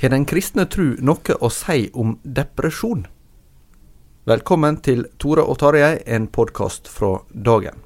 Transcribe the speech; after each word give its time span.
Har 0.00 0.12
den 0.12 0.26
kristne 0.28 0.66
tru 0.68 0.90
noe 1.00 1.36
å 1.40 1.48
si 1.48 1.86
om 1.96 2.18
depresjon? 2.20 3.06
Velkommen 4.28 4.76
til 4.84 5.06
Tore 5.16 5.46
og 5.48 5.56
Tarjei, 5.62 6.02
en 6.04 6.28
podkast 6.28 6.90
fra 6.92 7.14
dagen. 7.32 7.85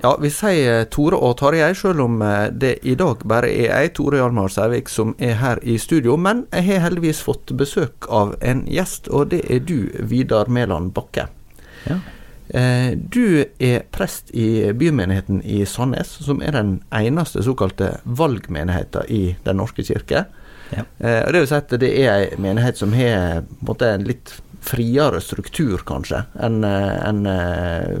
Ja, 0.00 0.14
vi 0.16 0.30
sier 0.32 0.86
Tore 0.88 1.18
og 1.20 1.34
Tarjei, 1.42 1.74
selv 1.76 2.00
om 2.06 2.22
eh, 2.24 2.46
det 2.56 2.78
i 2.88 2.94
dag 2.96 3.20
bare 3.28 3.50
er 3.52 3.66
jeg, 3.68 3.90
Tore 3.98 4.16
Hjalmar 4.16 4.48
Sævik, 4.48 4.88
som 4.88 5.12
er 5.20 5.34
her 5.42 5.60
i 5.60 5.74
studio. 5.78 6.14
Men 6.16 6.46
jeg 6.54 6.64
har 6.70 6.86
heldigvis 6.86 7.20
fått 7.26 7.52
besøk 7.60 8.08
av 8.08 8.32
en 8.40 8.62
gjest, 8.70 9.10
og 9.12 9.28
det 9.34 9.42
er 9.52 9.60
du, 9.68 9.90
Vidar 10.08 10.48
Mæland 10.48 10.94
Bakke. 10.96 11.26
Ja. 11.84 11.98
Eh, 12.48 12.96
Du 12.96 13.44
er 13.60 13.84
prest 13.92 14.32
i 14.32 14.72
bymenigheten 14.72 15.42
i 15.44 15.66
Sandnes, 15.68 16.16
som 16.24 16.40
er 16.42 16.56
den 16.56 16.78
eneste 16.96 17.44
såkalte 17.44 17.98
valgmenigheten 18.04 19.04
i 19.12 19.36
Den 19.44 19.60
norske 19.60 19.84
kirke. 19.84 20.24
Ja. 20.72 20.86
Eh, 20.98 21.26
Det 21.28 21.42
vil 21.42 21.46
si 21.46 21.54
at 21.60 21.76
det 21.80 21.92
er 22.06 22.24
en 22.32 22.40
menighet 22.42 22.78
som 22.80 22.96
har 22.96 23.36
en 23.36 23.52
måte, 23.60 23.92
en 23.92 24.08
litt 24.08 24.32
friere 24.60 25.20
struktur, 25.24 25.80
kanskje, 25.88 26.24
enn 26.42 26.64
en 26.66 27.24
eh, 27.26 27.96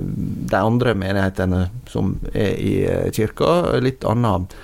de 0.50 0.58
andre 0.60 0.94
menighetene 0.98 1.66
som 1.88 2.18
er 2.34 2.54
i 2.60 2.74
eh, 2.84 3.08
kirka. 3.16 3.78
Litt 3.80 4.04
annet 4.04 4.54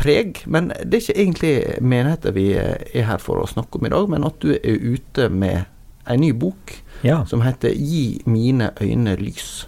preg. 0.00 0.42
Men 0.46 0.72
det 0.84 0.98
er 0.98 1.02
ikke 1.02 1.20
egentlig 1.20 1.54
menigheter 1.82 2.34
vi 2.36 2.48
eh, 2.58 2.86
er 2.94 3.08
her 3.10 3.22
for 3.22 3.42
å 3.42 3.48
snakke 3.50 3.80
om 3.80 3.86
i 3.88 3.92
dag, 3.94 4.10
men 4.14 4.26
at 4.26 4.38
du 4.42 4.54
er 4.56 4.78
ute 4.94 5.28
med 5.30 5.64
en 6.06 6.20
ny 6.20 6.32
bok 6.32 6.80
Ja. 7.02 7.24
som 7.26 7.42
heter 7.42 7.74
'Gi 7.74 8.22
mine 8.26 8.70
øyne 8.80 9.16
lys'. 9.16 9.66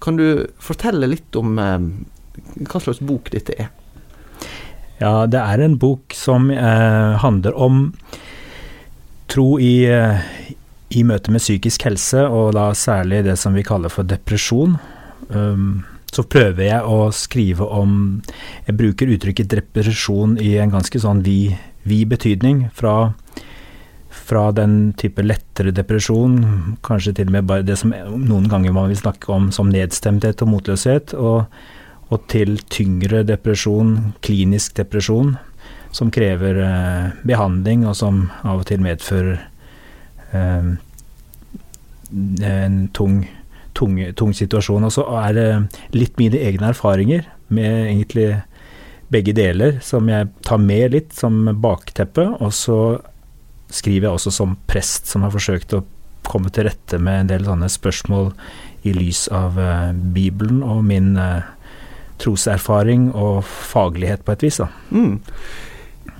Kan 0.00 0.16
du 0.16 0.46
fortelle 0.58 1.06
litt 1.06 1.36
om 1.36 1.58
eh, 1.58 1.78
hva 2.66 2.80
slags 2.80 3.00
bok 3.00 3.30
dette 3.30 3.54
er? 3.58 3.70
ja, 5.02 5.26
det 5.26 5.38
er 5.40 5.58
en 5.64 5.78
bok 5.78 6.14
som 6.14 6.50
eh, 6.50 7.16
handler 7.18 7.56
om 7.58 7.92
tro 9.32 9.58
i, 9.58 9.84
eh, 9.90 10.20
i 10.92 11.02
møte 11.06 11.32
med 11.32 11.42
psykisk 11.42 11.86
helse, 11.88 12.26
og 12.28 12.52
da 12.56 12.70
særlig 12.76 13.22
det 13.26 13.38
som 13.40 13.56
vi 13.56 13.64
kaller 13.66 13.92
for 13.92 14.06
depresjon. 14.08 14.76
Um, 15.32 15.82
så 16.12 16.24
prøver 16.28 16.66
jeg 16.66 16.84
å 16.84 17.06
skrive 17.14 17.64
om 17.72 17.92
Jeg 18.66 18.76
bruker 18.76 19.12
uttrykket 19.14 19.52
depresjon 19.54 20.36
i 20.42 20.56
en 20.60 20.72
ganske 20.74 21.00
sånn 21.00 21.22
vid, 21.24 21.54
vi 21.88 22.02
betydning. 22.04 22.66
Fra, 22.76 23.14
fra 24.12 24.50
den 24.52 24.92
type 25.00 25.24
lettere 25.24 25.72
depresjon, 25.74 26.76
kanskje 26.84 27.16
til 27.16 27.30
og 27.30 27.36
med 27.38 27.48
bare 27.48 27.66
det 27.66 27.78
som 27.80 27.94
noen 27.94 28.50
ganger 28.52 28.76
man 28.76 28.92
vil 28.92 29.00
snakke 29.00 29.32
om 29.32 29.48
som 29.54 29.72
nedstemthet 29.72 30.44
og 30.44 30.52
motløshet, 30.52 31.16
og, 31.16 31.48
og 32.12 32.28
til 32.32 32.58
tyngre 32.68 33.24
depresjon, 33.26 34.12
klinisk 34.20 34.76
depresjon, 34.76 35.38
som 35.92 36.12
krever 36.12 36.60
eh, 36.64 37.08
behandling, 37.28 37.86
og 37.88 37.96
som 37.96 38.26
av 38.44 38.62
og 38.62 38.68
til 38.68 38.84
medfører 38.84 39.40
en 40.32 40.78
tung, 42.96 43.20
tung, 43.76 43.98
tung 44.18 44.32
situasjon. 44.36 44.88
Og 44.88 44.94
så 44.94 45.04
er 45.22 45.36
det 45.36 45.48
litt 45.96 46.18
mine 46.20 46.40
egne 46.40 46.72
erfaringer 46.72 47.22
med 47.52 47.72
egentlig 47.90 48.28
begge 49.12 49.34
deler, 49.36 49.80
som 49.84 50.08
jeg 50.08 50.30
tar 50.46 50.60
med 50.62 50.94
litt 50.94 51.12
som 51.16 51.44
bakteppe. 51.60 52.24
Og 52.40 52.52
så 52.56 52.78
skriver 53.72 54.08
jeg 54.08 54.18
også 54.18 54.32
som 54.34 54.56
prest, 54.68 55.10
som 55.10 55.24
har 55.24 55.34
forsøkt 55.34 55.74
å 55.76 55.84
komme 56.28 56.52
til 56.54 56.68
rette 56.68 57.00
med 57.02 57.24
en 57.24 57.32
del 57.32 57.48
sånne 57.48 57.68
spørsmål 57.72 58.30
i 58.88 58.94
lys 58.94 59.26
av 59.34 59.58
uh, 59.58 59.90
Bibelen 59.92 60.62
og 60.66 60.84
min 60.86 61.16
uh, 61.18 61.42
troserfaring 62.22 63.10
og 63.18 63.42
faglighet 63.44 64.24
på 64.24 64.36
et 64.36 64.46
vis. 64.46 64.60
da. 64.62 64.68
Mm. 64.90 65.18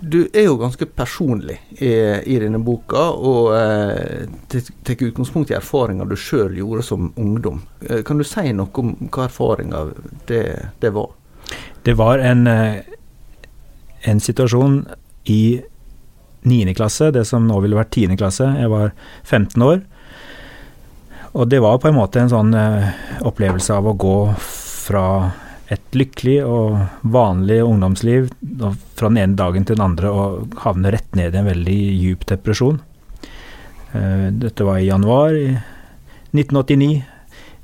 Du 0.02 0.24
er 0.34 0.48
jo 0.48 0.56
ganske 0.58 0.86
personlig 0.98 1.60
i, 1.78 1.92
i 2.26 2.38
denne 2.42 2.58
boka, 2.58 3.04
og 3.14 3.52
eh, 3.54 4.24
tar 4.50 5.04
utgangspunkt 5.06 5.52
i 5.52 5.56
erfaringer 5.56 6.08
du 6.10 6.16
sjøl 6.18 6.56
gjorde 6.58 6.82
som 6.86 7.12
ungdom. 7.14 7.60
Eh, 7.86 8.02
kan 8.06 8.18
du 8.18 8.26
si 8.26 8.50
noe 8.50 8.82
om 8.82 8.96
hva 9.06 9.28
erfaringer 9.28 9.92
det, 10.26 10.42
det 10.82 10.91
var? 10.96 11.12
Det 11.86 11.94
var 11.98 12.18
en, 12.18 12.46
eh, 12.50 12.82
en 14.10 14.20
situasjon 14.20 14.80
i 15.30 15.62
9. 16.42 16.74
klasse, 16.74 17.12
det 17.14 17.22
som 17.28 17.46
nå 17.46 17.60
ville 17.62 17.78
vært 17.78 17.94
10. 17.94 18.18
klasse. 18.18 18.48
Jeg 18.58 18.70
var 18.72 18.91
15 19.22 19.62
år. 19.62 19.84
Og 21.32 21.46
det 21.48 21.62
var 21.62 21.78
på 21.78 21.88
en 21.88 21.96
måte 21.96 22.20
en 22.20 22.32
sånn 22.32 22.52
eh, 22.58 22.91
opplevelse 23.22 23.78
av 23.78 23.86
å 23.86 23.94
gå 23.96 24.18
fra 24.82 25.06
et 25.72 25.97
lykkelig 25.97 26.38
og 26.44 26.78
vanlig 27.15 27.60
ungdomsliv 27.65 28.31
og 28.60 28.78
fra 28.99 29.10
den 29.10 29.21
ene 29.22 29.38
dagen 29.38 29.66
til 29.66 29.78
den 29.78 29.84
andre 29.84 30.10
og 30.12 30.56
havne 30.65 30.93
rett 30.93 31.16
ned 31.19 31.34
i 31.34 31.41
en 31.41 31.48
veldig 31.48 31.78
djup 32.03 32.27
depresjon. 32.28 32.80
Eh, 33.92 34.27
Dette 34.42 34.66
var 34.66 34.80
i 34.80 34.89
januar 34.89 35.36
i 35.36 35.48
1989, 36.33 37.03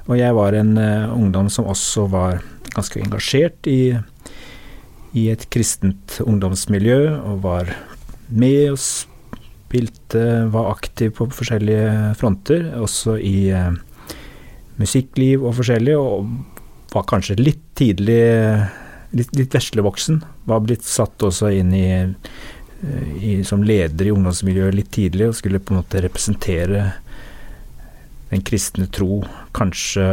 og 0.09 0.15
jeg 0.21 0.37
var 0.37 0.57
en 0.57 0.73
eh, 0.81 1.13
ungdom 1.13 1.51
som 1.53 1.69
også 1.69 2.07
var 2.13 2.41
ganske 2.75 3.01
engasjert 3.01 3.69
i, 3.71 3.97
i 5.17 5.29
et 5.33 5.47
kristent 5.53 6.19
ungdomsmiljø, 6.25 7.01
og 7.19 7.45
var 7.45 7.73
med 8.29 8.75
og 8.75 8.81
spilte, 8.81 10.25
var 10.53 10.75
aktiv 10.75 11.15
på 11.17 11.29
forskjellige 11.33 12.15
fronter, 12.21 12.71
også 12.77 13.17
i 13.21 13.49
eh, 13.57 13.73
musikkliv 14.79 15.45
og 15.45 15.57
forskjellig, 15.61 15.97
og 15.97 16.29
var 16.93 17.09
kanskje 17.09 17.41
litt 17.41 17.68
tidlig 17.79 18.23
litt, 19.11 19.35
litt 19.37 19.55
veslevoksen. 19.55 20.23
Var 20.49 20.65
blitt 20.65 20.87
satt 20.87 21.23
også 21.25 21.51
inn 21.55 21.75
i, 21.77 21.89
eh, 21.99 23.13
i, 23.23 23.35
som 23.45 23.65
leder 23.65 24.09
i 24.09 24.15
ungdomsmiljøet 24.15 24.77
litt 24.77 24.91
tidlig, 24.95 25.31
og 25.31 25.39
skulle 25.39 25.63
på 25.63 25.75
en 25.75 25.83
måte 25.83 26.03
representere 26.05 26.91
den 28.29 28.43
kristne 28.45 28.89
tro 28.93 29.23
kanskje 29.57 30.05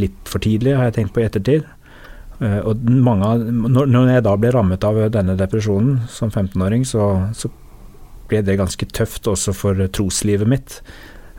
litt 0.00 0.28
for 0.28 0.44
tidlig, 0.44 0.76
har 0.76 0.90
jeg 0.90 0.98
tenkt 0.98 1.14
på 1.16 1.22
i 1.22 1.28
ettertid. 1.28 1.64
Eh, 2.42 2.60
og 2.66 2.84
mange 2.84 3.32
når, 3.52 4.12
jeg 4.16 4.26
da 4.26 4.36
ble 4.40 4.52
rammet 4.54 4.84
av 4.86 5.00
denne 5.14 5.36
depresjonen 5.38 6.02
som 6.12 6.32
15-åring, 6.32 6.86
så, 6.88 7.08
så, 7.36 7.52
ble 8.30 8.38
det 8.46 8.54
ganske 8.56 8.86
tøft 8.96 9.26
også 9.28 9.52
for 9.52 9.80
troslivet 9.92 10.48
mitt. 10.48 10.78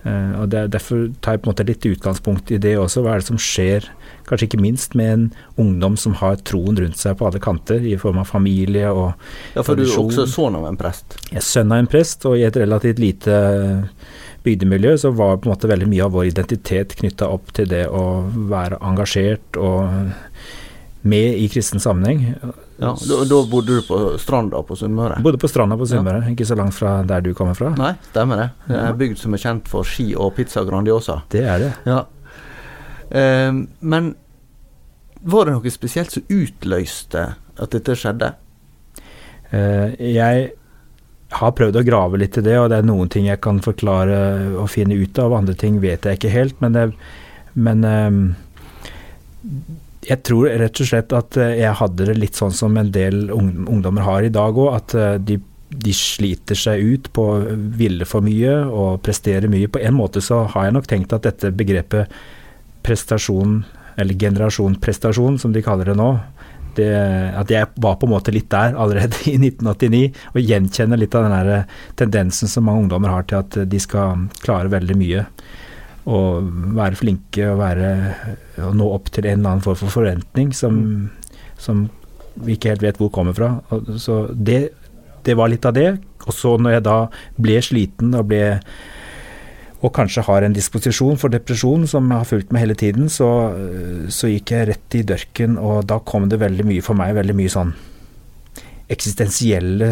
Uh, 0.03 0.41
og 0.41 0.49
det, 0.51 0.65
Derfor 0.73 1.05
tar 1.23 1.37
jeg 1.37 1.43
på 1.43 1.47
en 1.47 1.53
måte 1.53 1.65
litt 1.67 1.85
utgangspunkt 1.87 2.51
i 2.51 2.59
det 2.61 2.73
også. 2.79 3.03
Hva 3.03 3.13
er 3.13 3.23
det 3.23 3.29
som 3.29 3.39
skjer, 3.39 3.87
kanskje 4.27 4.49
ikke 4.49 4.61
minst 4.63 4.97
med 4.99 5.13
en 5.13 5.25
ungdom 5.63 5.95
som 5.99 6.17
har 6.19 6.41
troen 6.47 6.79
rundt 6.79 6.99
seg 6.99 7.15
på 7.19 7.29
alle 7.29 7.39
kanter, 7.43 7.83
i 7.83 7.95
form 7.99 8.19
av 8.19 8.27
familie 8.31 8.91
og 8.91 9.13
Ja, 9.55 9.63
for 9.63 9.73
tradisjon. 9.73 10.09
du 10.09 10.17
er 10.17 10.25
også 10.25 10.27
sønn 10.35 10.59
av 10.59 10.67
en 10.67 10.79
prest? 10.79 11.17
Jeg 11.29 11.39
er 11.39 11.47
sønn 11.47 11.71
av 11.71 11.83
en 11.83 11.91
prest, 11.91 12.27
og 12.27 12.37
i 12.39 12.45
et 12.47 12.59
relativt 12.59 12.99
lite 13.03 13.39
bygdemiljø 14.43 14.97
så 14.99 15.13
var 15.15 15.37
på 15.39 15.47
en 15.47 15.53
måte 15.53 15.71
veldig 15.71 15.87
mye 15.87 16.03
av 16.03 16.15
vår 16.17 16.33
identitet 16.33 16.97
knytta 16.99 17.29
opp 17.31 17.53
til 17.55 17.69
det 17.71 17.85
å 17.87 18.03
være 18.51 18.81
engasjert 18.83 19.59
og 19.59 20.11
med 21.03 21.39
i 21.39 21.47
kristen 21.51 21.83
sammenheng. 21.83 22.35
Ja, 22.77 22.95
da, 22.97 23.19
da, 23.29 23.39
bodde 23.49 23.75
du 23.77 23.83
på 23.85 23.97
stranda 24.17 24.63
på 24.65 24.75
Sunnmøre? 24.75 25.19
Bodde 25.23 25.37
på 25.41 25.47
stranda 25.47 25.77
på 25.77 25.85
Sunnmøre, 25.87 26.23
ja. 26.25 26.33
ikke 26.33 26.47
så 26.49 26.57
langt 26.57 26.73
fra 26.75 26.95
der 27.07 27.21
du 27.21 27.31
kommer 27.37 27.57
fra. 27.57 27.69
Nei, 27.77 27.93
stemmer 28.09 28.41
det. 28.41 28.47
Det 28.65 28.79
er 28.79 28.89
en 28.89 28.99
bygd 28.99 29.21
som 29.21 29.37
er 29.37 29.43
kjent 29.43 29.69
for 29.69 29.87
ski 29.87 30.07
og 30.17 30.33
pizza 30.39 30.65
Grandiosa. 30.67 31.19
Det 31.31 31.43
er 31.45 31.61
det. 31.61 31.71
Ja. 31.89 32.01
Eh, 33.13 33.51
men 33.93 34.09
var 35.23 35.47
det 35.47 35.55
noe 35.55 35.71
spesielt 35.71 36.11
som 36.11 36.25
utløste 36.33 37.27
at 37.37 37.77
dette 37.77 37.95
skjedde? 37.99 38.33
Eh, 39.53 39.93
jeg 40.17 40.49
har 41.33 41.53
prøvd 41.57 41.79
å 41.79 41.85
grave 41.85 42.19
litt 42.21 42.37
i 42.37 42.45
det, 42.45 42.57
og 42.59 42.71
det 42.71 42.81
er 42.81 42.87
noen 42.87 43.09
ting 43.11 43.29
jeg 43.29 43.41
kan 43.43 43.61
forklare 43.63 44.17
og 44.59 44.69
finne 44.71 44.97
ut 44.97 45.19
av, 45.21 45.33
andre 45.37 45.55
ting 45.57 45.79
vet 45.83 46.05
jeg 46.05 46.19
ikke 46.19 46.33
helt. 46.33 46.59
Men, 46.61 46.75
det, 46.77 46.85
men 47.53 47.85
um, 47.85 48.19
jeg 50.07 50.23
tror 50.27 50.51
rett 50.59 50.81
og 50.81 50.89
slett 50.89 51.15
at 51.15 51.37
eh, 51.39 51.57
jeg 51.61 51.79
hadde 51.79 52.07
det 52.09 52.17
litt 52.19 52.39
sånn 52.39 52.53
som 52.55 52.77
en 52.79 52.91
del 52.93 53.27
ungdommer 53.33 54.05
har 54.07 54.25
i 54.25 54.31
dag 54.33 54.57
òg, 54.57 54.69
at 54.75 54.95
eh, 54.97 55.15
de, 55.21 55.39
de, 55.73 55.95
sliter 55.95 56.59
seg 56.59 56.83
ut 56.83 57.09
på 57.15 57.27
å 57.33 57.39
ville 57.79 58.07
for 58.09 58.25
mye 58.25 58.57
og 58.67 59.01
prestere 59.05 59.51
mye. 59.51 59.71
På 59.71 59.81
en 59.81 59.97
måte 59.97 60.23
så 60.23 60.43
har 60.53 60.67
jeg 60.67 60.77
nok 60.77 60.89
tenkt 60.89 61.15
at 61.15 61.27
dette 61.27 61.53
begrepet 61.55 62.11
prestasjon, 62.83 63.61
eller 63.99 64.19
generasjon 64.19 64.79
prestasjon, 64.81 65.39
som 65.39 65.53
de 65.55 65.63
kaller 65.63 65.91
det 65.91 65.97
nå, 65.99 66.11
det, 66.73 66.89
at 67.37 67.51
jeg 67.53 67.69
var 67.85 67.99
på 68.01 68.07
en 68.07 68.15
måte 68.15 68.33
litt 68.33 68.49
der 68.51 68.73
allerede 68.73 69.19
i 69.31 69.37
1989, 69.37 70.07
og 70.33 70.41
gjenkjenner 70.41 70.99
litt 70.99 71.15
av 71.17 71.29
den 71.29 71.53
eh, 71.57 71.67
tendensen 71.99 72.51
som 72.51 72.67
mange 72.67 72.87
ungdommer 72.87 73.13
har 73.13 73.27
til 73.29 73.43
at 73.43 73.59
de 73.69 73.81
skal 73.81 74.27
klare 74.43 74.73
veldig 74.73 74.97
mye. 74.99 75.27
Og 76.03 76.47
være 76.75 76.99
flinke 76.99 77.45
og, 77.47 77.61
være, 77.61 77.91
og 78.65 78.73
nå 78.75 78.87
opp 78.91 79.11
til 79.13 79.27
en 79.27 79.39
eller 79.39 79.53
annen 79.53 79.63
form 79.63 79.77
for 79.79 79.93
forventning 79.93 80.51
som, 80.55 80.81
som 81.55 81.85
vi 82.43 82.57
ikke 82.57 82.73
helt 82.73 82.83
vet 82.83 82.99
hvor 82.99 83.13
kommer 83.13 83.37
fra. 83.37 83.53
Så 84.01 84.25
det, 84.33 84.73
det 85.23 85.37
var 85.39 85.53
litt 85.53 85.65
av 85.69 85.77
det. 85.77 85.93
Og 86.27 86.35
så 86.35 86.57
når 86.59 86.77
jeg 86.77 86.85
da 86.89 86.97
ble 87.39 87.61
sliten 87.63 88.13
og 88.17 88.27
ble 88.31 88.43
og 89.83 89.91
kanskje 89.91 90.23
har 90.23 90.45
en 90.45 90.53
disposisjon 90.55 91.17
for 91.19 91.33
depresjon 91.33 91.83
som 91.91 92.07
har 92.13 92.27
fulgt 92.27 92.53
meg 92.55 92.63
hele 92.63 92.75
tiden, 92.79 93.09
så, 93.11 93.27
så, 94.07 94.29
gikk 94.31 94.53
jeg 94.55 94.69
rett 94.69 94.95
i 94.95 95.01
dørken, 95.03 95.57
og 95.59 95.83
da 95.89 95.97
kom 95.99 96.29
det 96.31 96.39
veldig 96.39 96.63
mye 96.69 96.83
for 96.85 96.95
meg, 96.95 97.11
veldig 97.17 97.35
mye 97.35 97.51
sånn 97.51 97.73
eksistensielle 98.93 99.89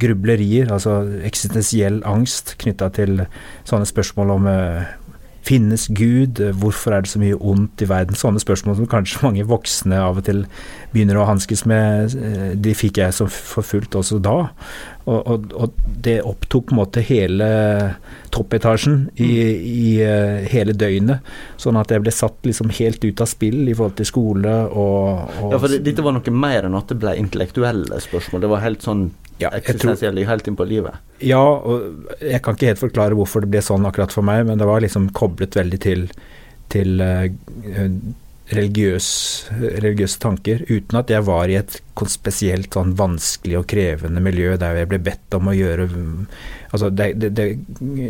grublerier, 0.00 0.70
altså 0.72 1.02
eksistensiell 1.24 2.00
angst 2.08 2.54
knytta 2.62 2.88
til 2.96 3.26
sånne 3.68 3.88
spørsmål 3.88 4.32
om 4.38 4.48
uh, 4.48 4.88
Finnes 5.46 5.86
Gud? 5.94 6.40
Hvorfor 6.58 6.96
er 6.96 7.04
det 7.04 7.10
så 7.12 7.20
mye 7.22 7.36
ondt 7.38 7.82
i 7.84 7.86
verden? 7.86 8.18
Sånne 8.18 8.42
spørsmål 8.42 8.80
som 8.80 8.88
kanskje 8.90 9.22
mange 9.22 9.44
voksne 9.46 10.00
av 10.02 10.18
og 10.18 10.26
til 10.26 10.42
begynner 10.90 11.20
å 11.20 11.26
hanskes 11.28 11.62
med. 11.70 12.16
Eh, 12.18 12.48
de 12.58 12.74
fikk 12.74 12.98
jeg 12.98 13.14
som 13.14 13.30
forfulgt 13.30 13.94
også 13.94 14.18
da. 14.22 14.48
Og, 15.06 15.20
og, 15.22 15.44
og, 15.54 15.76
det 16.02 16.16
opptok 16.26 16.66
på 16.66 16.74
en 16.74 16.80
måte 16.80 17.02
hele 17.06 17.46
toppetasjen 18.34 19.04
i, 19.22 19.30
i 19.54 19.90
uh, 20.02 20.42
hele 20.50 20.74
døgnet. 20.74 21.22
Sånn 21.62 21.78
at 21.78 21.94
jeg 21.94 22.02
ble 22.02 22.14
satt 22.14 22.42
liksom 22.46 22.72
helt 22.74 23.06
ut 23.06 23.22
av 23.22 23.30
spill 23.30 23.68
i 23.68 23.76
forhold 23.76 23.94
til 24.00 24.08
skole 24.10 24.56
og, 24.66 25.30
og 25.38 25.54
Ja, 25.54 25.60
for 25.62 25.70
det, 25.70 25.84
dette 25.86 26.02
var 26.02 26.16
noe 26.16 26.34
mer 26.34 26.66
enn 26.66 26.74
at 26.78 26.90
det 26.90 26.98
ble 27.04 27.14
intellektuelle 27.22 28.02
spørsmål. 28.02 28.42
Det 28.42 28.50
var 28.50 28.66
helt 28.66 28.82
sånn 28.86 29.06
ja, 29.42 29.50
eksistensielle 29.56 30.26
helt 30.28 30.48
inn 30.48 30.58
på 30.58 30.66
livet. 30.68 31.00
Ja, 31.24 31.42
og 31.42 32.12
jeg 32.20 32.42
kan 32.44 32.56
ikke 32.56 32.70
helt 32.72 32.82
forklare 32.82 33.18
hvorfor 33.18 33.44
det 33.44 33.52
ble 33.52 33.64
sånn 33.64 33.86
akkurat 33.88 34.14
for 34.14 34.26
meg, 34.26 34.44
men 34.48 34.60
det 34.60 34.68
var 34.68 34.84
liksom 34.84 35.10
koblet 35.16 35.56
veldig 35.58 35.80
til, 35.84 36.06
til 36.72 37.02
uh, 37.04 37.26
religiøs, 38.54 39.08
religiøse 39.58 40.20
tanker, 40.22 40.62
uten 40.70 41.00
at 41.00 41.10
jeg 41.10 41.24
var 41.26 41.50
i 41.50 41.58
et 41.58 41.80
spesielt 42.12 42.76
sånn 42.76 42.94
vanskelig 42.98 43.58
og 43.58 43.66
krevende 43.70 44.22
miljø 44.22 44.54
der 44.60 44.78
jeg 44.78 44.90
ble 44.92 45.00
bedt 45.08 45.38
om 45.38 45.50
å 45.50 45.56
gjøre 45.56 45.88
Altså, 46.76 46.90
det, 46.90 47.12
det, 47.22 47.30
det, 47.38 47.44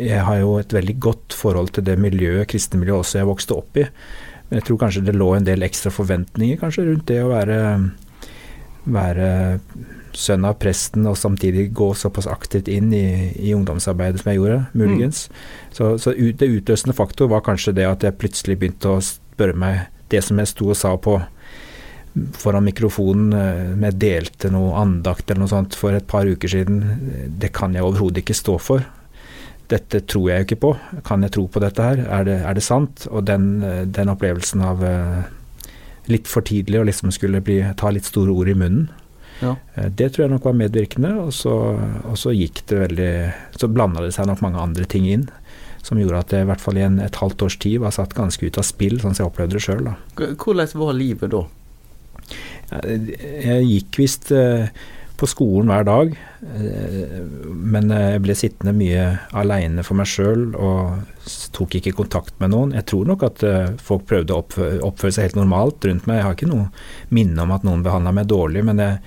jeg 0.01 0.23
har 0.27 0.39
jo 0.41 0.57
et 0.59 0.73
veldig 0.73 0.95
godt 0.99 1.35
forhold 1.37 1.69
til 1.75 1.85
det 1.87 1.93
miljøet, 2.01 2.49
kristne 2.51 2.81
miljøet 2.81 3.05
også 3.05 3.19
jeg 3.21 3.29
vokste 3.29 3.55
opp 3.55 3.77
i. 3.79 3.85
Men 4.49 4.59
jeg 4.59 4.65
tror 4.67 4.79
kanskje 4.81 5.03
det 5.07 5.13
lå 5.15 5.27
en 5.37 5.45
del 5.47 5.63
ekstra 5.63 5.91
forventninger 5.93 6.59
kanskje 6.59 6.87
rundt 6.89 7.05
det 7.07 7.21
å 7.23 7.29
være, 7.31 7.59
være 8.97 9.29
sønn 10.17 10.45
av 10.47 10.57
presten 10.61 11.05
og 11.09 11.17
samtidig 11.19 11.69
gå 11.77 11.91
såpass 11.97 12.27
aktivt 12.29 12.69
inn 12.71 12.89
i, 12.95 13.31
i 13.37 13.53
ungdomsarbeidet 13.53 14.23
som 14.23 14.31
jeg 14.31 14.41
gjorde, 14.41 14.59
muligens. 14.73 15.27
Mm. 15.29 15.39
Så, 15.77 15.91
så 16.01 16.13
ut, 16.17 16.39
det 16.39 16.49
utløsende 16.49 16.97
faktor 16.97 17.29
var 17.31 17.45
kanskje 17.45 17.75
det 17.77 17.85
at 17.85 18.05
jeg 18.05 18.17
plutselig 18.17 18.57
begynte 18.57 18.95
å 18.95 19.03
spørre 19.05 19.57
meg 19.57 19.85
det 20.11 20.23
som 20.25 20.39
jeg 20.41 20.49
sto 20.49 20.71
og 20.71 20.79
sa 20.79 20.95
på 20.97 21.19
foran 22.33 22.65
mikrofonen 22.65 23.33
eh, 23.33 23.73
med 23.77 23.99
delte 24.01 24.49
noe 24.53 24.73
andakt 24.79 25.29
eller 25.29 25.43
noe 25.43 25.51
sånt 25.51 25.77
for 25.77 25.93
et 25.93 26.07
par 26.09 26.25
uker 26.25 26.49
siden, 26.49 26.79
det 27.37 27.51
kan 27.53 27.75
jeg 27.75 27.85
overhodet 27.85 28.23
ikke 28.23 28.37
stå 28.37 28.57
for. 28.61 28.85
Dette 29.69 30.01
tror 30.07 30.29
jeg 30.31 30.41
jo 30.41 30.47
ikke 30.47 30.61
på. 30.63 30.71
Kan 31.05 31.25
jeg 31.25 31.35
tro 31.35 31.45
på 31.51 31.61
dette 31.61 31.83
her? 31.83 32.01
Er 32.07 32.27
det, 32.27 32.37
er 32.47 32.55
det 32.55 32.63
sant? 32.63 33.03
Og 33.11 33.25
den, 33.27 33.59
den, 33.91 34.13
opplevelsen 34.13 34.63
av 34.63 34.79
uh, 34.79 35.25
litt 36.07 36.29
for 36.31 36.45
tidlig 36.47 36.79
å 36.79 36.85
liksom 36.87 37.11
skulle 37.11 37.43
bli, 37.43 37.59
ta 37.75 37.91
litt 37.91 38.07
store 38.07 38.31
ord 38.31 38.47
i 38.53 38.55
munnen, 38.55 38.87
ja. 39.41 39.55
Eh, 39.75 39.89
det 39.89 40.11
tror 40.13 40.25
jeg 40.25 40.33
nok 40.35 40.47
var 40.49 40.57
medvirkende, 40.57 41.13
og 41.21 41.33
så, 41.35 41.55
og 42.03 42.17
så 42.19 42.33
gikk 42.35 42.63
det 42.69 42.79
veldig 42.87 43.11
Så 43.59 43.69
blanda 43.69 44.01
det 44.05 44.15
seg 44.15 44.29
nok 44.29 44.41
mange 44.45 44.61
andre 44.63 44.87
ting 44.89 45.05
inn 45.09 45.27
som 45.87 45.99
gjorde 46.01 46.19
at 46.19 46.33
det 46.33 46.43
i 46.43 46.49
hvert 46.49 46.63
fall 46.63 46.79
i 46.79 46.83
en, 46.85 46.99
et 47.03 47.21
halvt 47.21 47.47
års 47.47 47.57
tid 47.63 47.79
var 47.83 47.95
satt 47.95 48.17
ganske 48.17 48.43
ut 48.43 48.59
av 48.59 48.67
spill, 48.67 48.99
sånn 49.01 49.15
som 49.15 49.23
jeg 49.25 49.31
opplevde 49.31 49.57
det 49.57 49.63
sjøl. 49.63 49.89
Hvordan 50.17 50.75
var 50.81 50.97
livet 50.97 51.33
da? 51.33 51.45
Jeg 52.83 53.67
gikk 53.69 53.99
visst 54.01 54.31
eh, 54.35 54.67
på 55.17 55.29
skolen 55.31 55.71
hver 55.71 55.85
dag, 55.87 56.11
eh, 56.43 57.21
men 57.47 57.93
jeg 57.93 58.23
ble 58.25 58.35
sittende 58.35 58.75
mye 58.75 59.05
aleine 59.37 59.85
for 59.87 59.99
meg 59.99 60.09
sjøl 60.11 60.49
og 60.59 61.29
tok 61.55 61.79
ikke 61.79 61.95
kontakt 62.01 62.35
med 62.43 62.51
noen. 62.51 62.75
Jeg 62.75 62.89
tror 62.91 63.07
nok 63.07 63.23
at 63.29 63.45
folk 63.83 64.03
prøvde 64.09 64.35
å 64.35 64.43
oppføre 64.89 65.13
seg 65.13 65.29
helt 65.29 65.39
normalt 65.39 65.87
rundt 65.87 66.09
meg. 66.09 66.19
Jeg 66.19 66.27
har 66.27 66.35
ikke 66.35 66.51
noe 66.51 66.67
minne 67.15 67.47
om 67.47 67.55
at 67.55 67.63
noen 67.67 67.85
behandla 67.85 68.11
meg 68.17 68.27
dårlig, 68.27 68.65
men 68.67 68.83
jeg, 68.83 68.99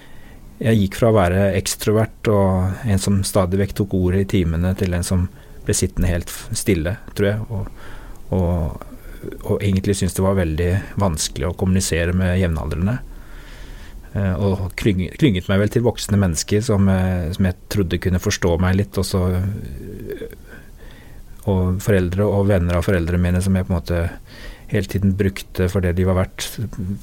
jeg 0.60 0.76
gikk 0.82 0.98
fra 1.00 1.10
å 1.10 1.16
være 1.16 1.44
ekstrovert 1.56 2.30
og 2.32 2.84
en 2.84 3.00
som 3.00 3.20
stadig 3.24 3.62
vekk 3.62 3.78
tok 3.80 3.96
ordet 3.96 4.26
i 4.26 4.30
timene, 4.36 4.74
til 4.76 4.92
en 4.96 5.06
som 5.06 5.26
ble 5.64 5.76
sittende 5.76 6.10
helt 6.10 6.32
stille, 6.56 6.96
tror 7.16 7.28
jeg. 7.30 7.46
Og, 7.48 7.86
og, 8.36 8.82
og 9.46 9.54
egentlig 9.56 9.96
syntes 9.96 10.18
det 10.18 10.26
var 10.26 10.36
veldig 10.40 10.70
vanskelig 11.00 11.48
å 11.48 11.56
kommunisere 11.56 12.12
med 12.16 12.36
jevnaldrende. 12.42 12.98
Eh, 14.12 14.36
og 14.42 14.74
klynget, 14.76 15.48
meg 15.48 15.64
vel 15.64 15.72
til 15.72 15.86
voksne 15.86 16.20
mennesker 16.20 16.64
som, 16.66 16.88
eh, 16.92 17.30
som, 17.36 17.46
jeg 17.46 17.58
trodde 17.72 18.02
kunne 18.02 18.22
forstå 18.22 18.54
meg 18.60 18.78
litt. 18.82 19.00
Og, 19.00 19.06
så, 19.06 19.24
og 21.48 21.80
foreldre 21.84 22.28
og 22.28 22.48
venner 22.50 22.78
av 22.78 22.86
foreldrene 22.88 23.22
mine 23.30 23.44
som 23.44 23.56
jeg 23.56 23.68
på 23.68 23.72
en 23.72 23.80
måte 23.80 24.06
hele 24.70 24.86
tiden 24.86 25.16
brukte 25.18 25.66
for 25.72 25.82
det 25.82 25.96
de 25.98 26.06
var 26.06 26.20
verdt. 26.20 26.50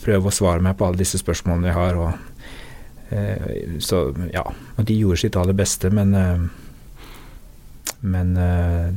Prøve 0.04 0.30
å 0.30 0.36
svare 0.36 0.64
meg 0.64 0.78
på 0.78 0.88
alle 0.88 1.02
disse 1.02 1.20
spørsmålene 1.24 1.72
jeg 1.72 1.80
har. 1.80 2.02
og 2.06 2.37
så 3.80 4.00
ja, 4.34 4.44
de 4.84 4.96
gjorde 4.98 5.22
sitt 5.22 5.38
aller 5.40 5.56
beste, 5.56 5.90
men 5.94 6.16
eh, 6.16 6.48
Men 7.98 8.38
eh, 8.38 8.90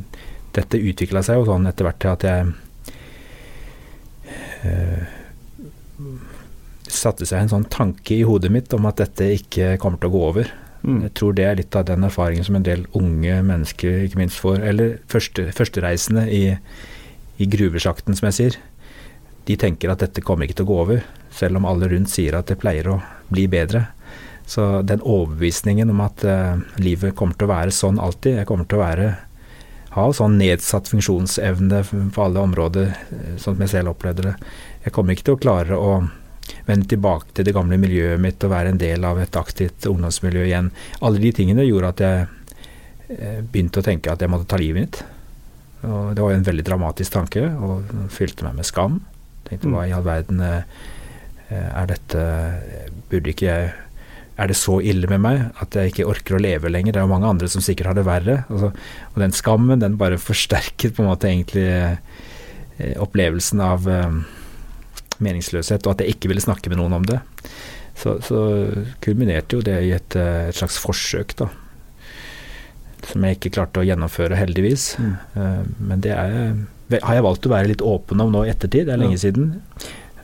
dette 0.52 0.76
utvikla 0.76 1.22
seg 1.24 1.38
jo 1.38 1.44
sånn 1.48 1.66
etter 1.70 1.86
hvert 1.86 2.00
til 2.02 2.10
at 2.10 2.24
jeg 2.26 2.52
satte 6.90 7.24
seg 7.24 7.40
en 7.40 7.52
sånn 7.52 7.68
tanke 7.72 8.18
i 8.18 8.26
hodet 8.26 8.50
mitt 8.52 8.74
om 8.76 8.88
at 8.90 9.00
dette 9.00 9.30
ikke 9.38 9.78
kommer 9.80 10.02
til 10.02 10.10
å 10.10 10.14
gå 10.14 10.22
over. 10.26 10.50
Mm. 10.82 11.02
Jeg 11.06 11.12
tror 11.18 11.36
det 11.36 11.44
er 11.46 11.58
litt 11.60 11.76
av 11.76 11.86
den 11.88 12.06
erfaringen 12.06 12.46
som 12.46 12.56
en 12.56 12.66
del 12.66 12.86
unge 12.96 13.40
mennesker 13.46 14.04
ikke 14.06 14.20
minst 14.20 14.40
får. 14.40 14.62
Eller 14.70 14.98
første, 15.12 15.48
førstereisende 15.56 16.26
i, 16.32 16.44
i 17.40 17.48
gruvesjakten, 17.50 18.16
som 18.16 18.30
jeg 18.30 18.38
sier. 18.38 18.58
De 19.48 19.56
tenker 19.60 19.92
at 19.92 20.02
dette 20.04 20.24
kommer 20.24 20.46
ikke 20.46 20.60
til 20.60 20.68
å 20.68 20.72
gå 20.72 20.78
over, 20.84 21.02
selv 21.34 21.60
om 21.60 21.68
alle 21.68 21.90
rundt 21.92 22.12
sier 22.12 22.36
at 22.38 22.50
det 22.50 22.60
pleier 22.60 22.88
å 22.92 23.00
bli 23.32 23.46
bedre. 23.50 23.86
Så 24.50 24.82
den 24.82 25.02
overbevisningen 25.06 25.92
om 25.92 26.00
at 26.02 26.24
uh, 26.26 26.58
livet 26.82 27.14
kommer 27.18 27.38
til 27.38 27.46
å 27.46 27.52
være 27.52 27.74
sånn 27.74 28.00
alltid, 28.02 28.40
jeg 28.40 28.48
kommer 28.48 28.66
til 28.66 28.80
å 28.80 28.82
være 28.82 29.10
ha 29.94 30.06
sånn 30.14 30.38
nedsatt 30.38 30.88
funksjonsevne 30.90 31.82
på 32.14 32.22
alle 32.22 32.42
områder, 32.46 32.92
eh, 33.10 33.30
sånn 33.34 33.56
som 33.56 33.64
jeg 33.64 33.72
selv 33.72 33.94
opplevde 33.94 34.28
det. 34.28 34.34
Jeg 34.84 34.94
kommer 34.94 35.16
ikke 35.16 35.26
til 35.28 35.36
å 35.36 35.42
klare 35.42 35.78
å 35.78 35.94
vende 36.66 36.86
tilbake 36.90 37.34
til 37.34 37.46
det 37.46 37.54
gamle 37.54 37.78
miljøet 37.78 38.22
mitt 38.22 38.42
og 38.46 38.52
være 38.54 38.70
en 38.70 38.78
del 38.78 39.04
av 39.06 39.18
et 39.18 39.38
aktivt 39.38 39.86
ungdomsmiljø 39.90 40.44
igjen. 40.46 40.70
Alle 41.02 41.22
de 41.22 41.32
tingene 41.34 41.66
gjorde 41.66 41.90
at 41.90 42.04
jeg 42.06 42.28
eh, 43.18 43.40
begynte 43.42 43.82
å 43.82 43.86
tenke 43.86 44.12
at 44.12 44.22
jeg 44.22 44.30
måtte 44.30 44.46
ta 44.50 44.60
livet 44.62 44.78
mitt. 44.78 45.02
Og 45.82 46.14
det 46.14 46.22
var 46.22 46.36
en 46.36 46.46
veldig 46.46 46.66
dramatisk 46.66 47.16
tanke, 47.16 47.42
og 47.48 48.10
fylte 48.12 48.44
meg 48.46 48.58
med 48.60 48.68
skam. 48.68 49.00
Tenkte 49.48 49.70
hva 49.72 49.86
i 49.88 49.94
all 49.96 50.04
verden 50.04 50.42
er 50.44 51.86
dette 51.88 52.20
Burde 53.08 53.32
ikke 53.32 53.46
jeg 53.48 53.70
er 54.40 54.50
det 54.50 54.56
så 54.56 54.78
ille 54.80 55.08
med 55.10 55.20
meg 55.22 55.42
at 55.60 55.76
jeg 55.76 55.92
ikke 55.92 56.08
orker 56.08 56.36
å 56.38 56.42
leve 56.42 56.72
lenger? 56.72 56.94
Det 56.94 57.02
er 57.02 57.06
jo 57.06 57.12
mange 57.12 57.28
andre 57.28 57.48
som 57.52 57.64
sikkert 57.64 57.92
har 57.92 57.98
det 57.98 58.06
verre. 58.08 58.36
Altså, 58.48 58.70
og 59.12 59.18
den 59.20 59.34
skammen, 59.36 59.82
den 59.82 59.98
bare 60.00 60.20
forsterket 60.20 60.96
på 60.96 61.04
en 61.04 61.10
måte 61.10 61.28
egentlig 61.28 61.66
eh, 61.68 62.94
opplevelsen 63.00 63.60
av 63.64 63.88
eh, 63.90 64.20
meningsløshet, 65.20 65.84
og 65.84 65.94
at 65.94 66.04
jeg 66.04 66.16
ikke 66.16 66.32
ville 66.32 66.44
snakke 66.44 66.72
med 66.72 66.80
noen 66.80 66.96
om 67.00 67.06
det. 67.08 67.20
Så, 68.00 68.16
så 68.24 68.40
kulminerte 69.04 69.58
jo 69.58 69.64
det 69.64 69.76
i 69.84 69.92
et, 69.96 70.16
eh, 70.16 70.48
et, 70.48 70.56
slags 70.56 70.80
forsøk, 70.80 71.36
da. 71.40 71.50
Som 73.10 73.24
jeg 73.24 73.38
ikke 73.38 73.54
klarte 73.56 73.82
å 73.82 73.86
gjennomføre, 73.86 74.38
heldigvis. 74.40 74.94
Mm. 75.00 75.14
Eh, 75.36 75.64
men 75.90 76.04
det 76.04 76.14
er, 76.16 76.54
har 76.96 77.18
jeg 77.18 77.26
valgt 77.26 77.48
å 77.48 77.52
være 77.52 77.72
litt 77.72 77.84
åpen 77.84 78.24
om 78.24 78.32
nå 78.32 78.46
i 78.46 78.52
ettertid. 78.52 78.88
Det 78.88 78.96
er 78.96 79.02
lenge 79.02 79.18
ja. 79.18 79.24
siden. 79.28 79.52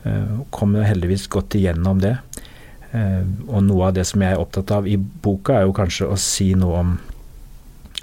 Uh, 0.07 0.45
kom 0.55 0.75
heldigvis 0.77 1.25
godt 1.31 1.57
igjennom 1.57 1.99
det. 1.99 2.13
Uh, 2.93 3.23
og 3.49 3.65
noe 3.67 3.89
av 3.89 3.97
det 3.97 4.05
som 4.07 4.21
jeg 4.23 4.35
er 4.35 4.41
opptatt 4.41 4.71
av 4.71 4.87
i 4.87 4.95
boka, 4.97 5.57
er 5.57 5.67
jo 5.67 5.75
kanskje 5.75 6.07
å 6.07 6.19
si 6.19 6.53
noe 6.55 6.83
om 6.83 6.93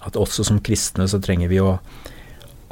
at 0.04 0.18
også 0.20 0.44
som 0.44 0.60
kristne 0.60 1.06
så 1.08 1.20
trenger 1.24 1.48
vi 1.48 1.62
å 1.64 1.78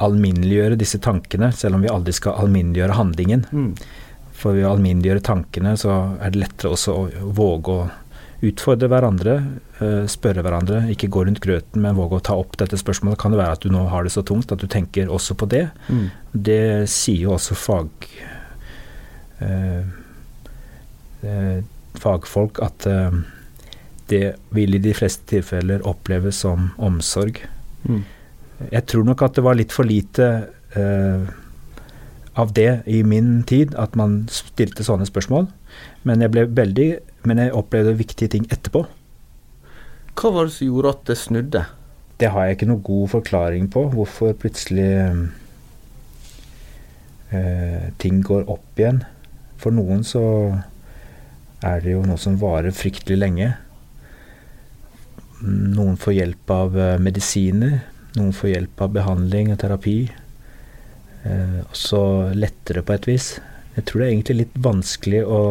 alminneliggjøre 0.03 0.77
disse 0.79 0.99
tankene, 1.01 1.51
selv 1.55 1.77
om 1.77 1.85
vi 1.85 1.91
aldri 1.91 2.13
skal 2.15 2.37
alminneliggjøre 2.43 2.97
handlingen. 2.97 3.45
Mm. 3.51 3.71
For 4.37 4.57
ved 4.57 4.67
å 4.67 4.73
alminneliggjøre 4.75 5.25
tankene, 5.25 5.75
så 5.79 5.95
er 6.19 6.33
det 6.33 6.43
lettere 6.43 6.73
også 6.75 6.95
å 6.95 7.33
våge 7.37 7.77
å 7.77 7.89
utfordre 8.43 8.89
hverandre, 8.91 9.35
eh, 9.79 10.03
spørre 10.11 10.43
hverandre. 10.43 10.83
Ikke 10.91 11.07
gå 11.11 11.23
rundt 11.25 11.39
grøten, 11.43 11.79
men 11.81 11.95
våge 11.95 12.19
å 12.19 12.23
ta 12.23 12.35
opp 12.35 12.57
dette 12.59 12.79
spørsmålet. 12.79 13.17
Kan 13.21 13.31
det 13.31 13.39
være 13.39 13.55
at 13.55 13.63
du 13.63 13.69
nå 13.71 13.87
har 13.89 14.03
det 14.03 14.11
så 14.11 14.23
tungt 14.25 14.51
at 14.51 14.59
du 14.59 14.67
tenker 14.67 15.07
også 15.07 15.37
på 15.39 15.47
det? 15.47 15.69
Mm. 15.87 16.09
Det 16.35 16.89
sier 16.91 17.23
jo 17.23 17.37
også 17.37 17.55
fag, 17.55 17.89
eh, 19.39 19.83
eh, 21.23 21.63
fagfolk 21.99 22.61
at 22.63 22.87
eh, 22.89 23.21
det 24.11 24.35
vil 24.55 24.75
i 24.75 24.81
de 24.83 24.93
fleste 24.95 25.25
tilfeller 25.31 25.85
oppleves 25.87 26.41
som 26.43 26.71
omsorg. 26.77 27.39
Mm. 27.87 28.03
Jeg 28.71 28.85
tror 28.89 29.07
nok 29.07 29.23
at 29.25 29.37
det 29.37 29.43
var 29.45 29.57
litt 29.57 29.73
for 29.75 29.87
lite 29.87 30.27
eh, 30.77 31.23
av 32.39 32.53
det 32.57 32.83
i 32.89 33.03
min 33.05 33.43
tid, 33.47 33.75
at 33.77 33.95
man 33.99 34.23
stilte 34.31 34.85
sånne 34.85 35.05
spørsmål. 35.09 35.47
Men 36.03 36.21
jeg 36.21 36.33
veldig 36.33 36.89
Men 37.23 37.39
jeg 37.39 37.53
opplevde 37.55 37.95
viktige 37.95 38.27
ting 38.27 38.43
etterpå. 38.51 38.83
Hva 40.19 40.31
var 40.35 40.43
det 40.49 40.53
som 40.57 40.67
gjorde 40.67 40.89
at 40.91 41.05
det 41.07 41.15
snudde? 41.17 41.61
Det 42.19 42.29
har 42.33 42.45
jeg 42.45 42.57
ikke 42.57 42.67
noe 42.67 42.83
god 42.83 43.07
forklaring 43.13 43.69
på. 43.71 43.85
Hvorfor 43.93 44.33
plutselig 44.35 44.91
eh, 47.31 47.87
ting 47.97 48.19
går 48.27 48.43
opp 48.51 48.75
igjen. 48.75 49.05
For 49.55 49.71
noen 49.71 50.03
så 50.03 50.23
er 51.63 51.83
det 51.83 51.95
jo 51.95 52.03
noe 52.07 52.19
som 52.19 52.39
varer 52.41 52.75
fryktelig 52.75 53.19
lenge. 53.19 53.53
Noen 55.43 55.97
får 55.99 56.17
hjelp 56.17 56.53
av 56.53 56.77
eh, 56.79 56.99
medisiner. 57.03 57.79
Noen 58.17 58.33
får 58.35 58.53
hjelp 58.53 58.83
av 58.85 58.93
behandling 58.95 59.51
og 59.53 59.59
terapi. 59.63 59.97
Eh, 61.23 61.59
også 61.65 62.03
lettere 62.35 62.83
på 62.85 62.95
et 62.95 63.07
vis. 63.09 63.29
Jeg 63.77 63.87
tror 63.87 64.01
det 64.01 64.07
er 64.07 64.13
egentlig 64.13 64.39
litt 64.43 64.57
vanskelig 64.65 65.23
å, 65.25 65.41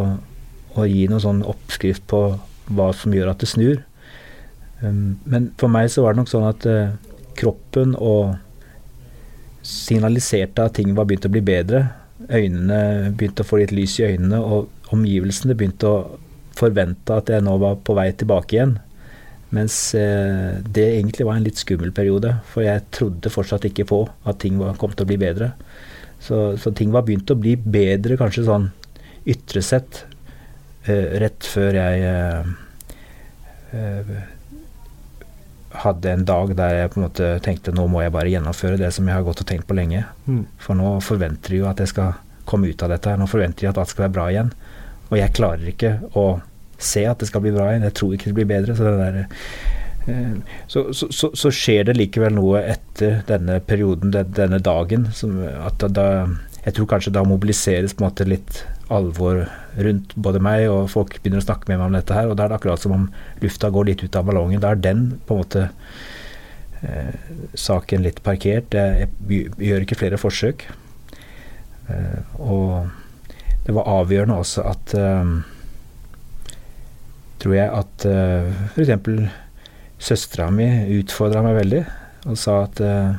å 0.77 0.87
gi 0.89 1.07
noen 1.11 1.25
sånn 1.25 1.43
oppskrift 1.49 2.05
på 2.11 2.23
hva 2.73 2.93
som 2.97 3.15
gjør 3.17 3.33
at 3.33 3.43
det 3.43 3.51
snur. 3.51 3.83
Um, 4.83 5.19
men 5.31 5.51
for 5.59 5.71
meg 5.71 5.91
så 5.91 6.05
var 6.05 6.15
det 6.15 6.23
nok 6.23 6.31
sånn 6.31 6.47
at 6.47 6.67
uh, 6.67 6.95
kroppen 7.39 7.97
og 7.99 8.37
signaliserte 9.67 10.65
at 10.67 10.75
ting 10.79 10.95
var 10.97 11.07
begynt 11.09 11.27
å 11.29 11.33
bli 11.33 11.43
bedre. 11.47 11.85
Øynene 12.29 13.11
begynte 13.15 13.45
å 13.45 13.49
få 13.49 13.61
litt 13.63 13.75
lys 13.75 13.99
i 14.01 14.09
øynene, 14.13 14.39
og 14.43 14.71
omgivelsene 14.93 15.57
begynte 15.59 15.89
å 15.89 15.99
forvente 16.57 17.17
at 17.17 17.31
jeg 17.33 17.45
nå 17.45 17.57
var 17.63 17.79
på 17.85 17.97
vei 17.97 18.11
tilbake 18.17 18.57
igjen. 18.57 18.77
Mens 19.53 19.77
eh, 19.99 20.61
det 20.65 20.85
egentlig 20.95 21.27
var 21.29 21.37
en 21.37 21.45
litt 21.45 21.61
skummel 21.61 21.93
periode, 21.93 22.35
for 22.49 22.65
jeg 22.65 22.87
trodde 22.95 23.33
fortsatt 23.33 23.67
ikke 23.69 23.85
på 23.89 24.01
at 24.29 24.41
ting 24.41 24.57
var, 24.61 24.79
kom 24.81 24.95
til 24.97 25.05
å 25.05 25.11
bli 25.11 25.19
bedre. 25.21 25.53
Så, 26.23 26.57
så, 26.61 26.73
ting 26.77 26.93
var 26.95 27.05
begynt 27.05 27.31
å 27.33 27.37
bli 27.37 27.57
bedre, 27.57 28.17
kanskje 28.21 28.47
sånn 28.47 28.71
ytre 29.29 29.63
sett, 29.65 30.05
eh, 30.87 31.19
rett 31.21 31.45
før 31.45 31.77
jeg 31.77 32.07
eh, 32.07 32.47
hadde 35.83 36.13
en 36.13 36.25
dag 36.29 36.53
der 36.57 36.75
jeg 36.77 36.93
på 36.93 37.01
en 37.01 37.07
måte 37.07 37.29
tenkte 37.45 37.73
nå 37.75 37.87
må 37.91 38.03
jeg 38.03 38.13
bare 38.13 38.33
gjennomføre 38.33 38.81
det 38.81 38.91
som 38.95 39.07
jeg 39.09 39.17
har 39.17 39.25
gått 39.27 39.41
og 39.45 39.49
tenkt 39.49 39.69
på 39.69 39.77
lenge. 39.77 40.05
Mm. 40.27 40.45
For 40.61 40.79
nå 40.79 40.97
forventer 41.05 41.55
de 41.55 41.63
jo 41.63 41.69
at 41.71 41.81
jeg 41.81 41.93
skal 41.93 42.17
komme 42.49 42.69
ut 42.69 42.83
av 42.85 42.93
dette. 42.93 43.17
Nå 43.17 43.29
forventer 43.31 43.65
de 43.65 43.71
at 43.71 43.81
alt 43.81 43.93
skal 43.93 44.07
være 44.07 44.17
bra 44.17 44.29
igjen. 44.33 44.53
Og 45.13 45.21
jeg 45.21 45.37
klarer 45.37 45.69
ikke 45.69 45.99
å 46.17 46.27
se 46.83 47.05
at 47.07 47.21
det 47.21 47.29
skal 47.29 47.45
bli 47.45 47.53
bra 47.55 47.71
igjen. 47.71 47.87
Jeg 47.87 47.97
tror 47.99 48.15
ikke 48.17 48.31
det 48.31 48.39
blir 48.41 48.49
bedre. 48.49 48.77
Så, 48.79 48.95
der, 48.99 49.19
eh, 50.09 50.61
så, 50.73 50.87
så, 50.97 51.31
så 51.37 51.53
skjer 51.53 51.91
det 51.91 51.99
likevel 51.99 52.39
noe 52.39 52.63
etter 52.75 53.21
denne 53.29 53.61
perioden, 53.69 54.15
denne 54.15 54.61
dagen, 54.65 55.11
at 55.63 55.85
da, 55.95 56.07
jeg 56.65 56.79
tror 56.79 56.89
kanskje 56.95 57.15
da 57.15 57.27
mobiliseres 57.29 57.95
på 57.95 58.03
en 58.03 58.09
måte 58.09 58.29
litt 58.29 58.63
alvor 58.93 59.45
rundt 59.83 60.17
både 60.21 60.41
meg, 60.43 60.67
og 60.71 60.91
folk 60.93 61.19
begynner 61.21 61.41
å 61.41 61.47
snakke 61.47 61.71
med 61.71 61.79
meg 61.79 61.87
om 61.91 61.99
dette 62.01 62.17
her. 62.17 62.31
Og 62.31 62.39
da 62.39 62.47
er 62.47 62.53
det 62.53 62.59
akkurat 62.61 62.83
som 62.83 62.97
om 62.97 63.07
lufta 63.45 63.71
går 63.73 63.91
litt 63.91 64.05
ut 64.05 64.19
av 64.19 64.27
ballongen. 64.29 64.63
Da 64.63 64.73
er 64.73 64.83
den 64.83 65.07
på 65.27 65.37
en 65.37 65.45
måte 65.45 65.69
eh, 66.83 67.13
saken 67.59 68.05
litt 68.05 68.21
parkert. 68.25 68.77
Jeg, 68.77 69.11
gjør 69.29 69.87
ikke 69.87 70.01
flere 70.03 70.21
forsøk. 70.21 70.67
Eh, 71.93 72.21
og 72.41 72.91
det 73.67 73.75
var 73.77 73.91
avgjørende 74.01 74.39
også 74.43 74.65
at 74.67 74.95
eh, 74.99 75.33
tror 77.43 77.55
jeg 77.57 77.71
at 77.79 78.07
eh, 78.09 78.63
f.eks. 78.75 79.27
søstera 80.03 80.49
mi 80.55 80.67
utfordra 80.99 81.45
meg 81.47 81.59
veldig 81.61 81.83
og 82.31 82.39
sa 82.39 82.61
at 82.63 82.79
uh, 82.87 83.17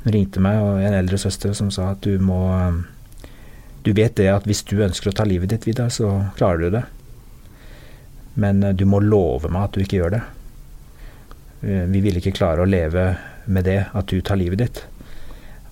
Hun 0.00 0.14
ringte 0.14 0.40
meg, 0.40 0.56
og 0.56 0.78
en 0.80 0.94
eldre 0.96 1.18
søster 1.20 1.52
som 1.52 1.68
sa 1.68 1.90
at 1.92 2.00
du 2.00 2.14
må 2.24 2.38
Du 3.84 3.90
vet 3.92 4.14
det 4.16 4.30
at 4.32 4.46
hvis 4.48 4.62
du 4.64 4.78
ønsker 4.80 5.10
å 5.10 5.12
ta 5.12 5.26
livet 5.28 5.52
ditt, 5.52 5.66
Vidar, 5.68 5.90
så 5.92 6.32
klarer 6.38 6.62
du 6.64 6.70
det. 6.78 6.82
Men 8.40 8.64
du 8.76 8.86
må 8.88 9.02
love 9.04 9.50
meg 9.52 9.66
at 9.66 9.76
du 9.76 9.84
ikke 9.84 10.00
gjør 10.00 10.14
det. 10.16 10.22
Vi 11.92 12.00
vil 12.00 12.16
ikke 12.16 12.32
klare 12.36 12.64
å 12.64 12.68
leve 12.68 13.04
med 13.44 13.68
det 13.68 13.82
at 13.92 14.08
du 14.08 14.20
tar 14.24 14.40
livet 14.40 14.64
ditt. 14.64 14.82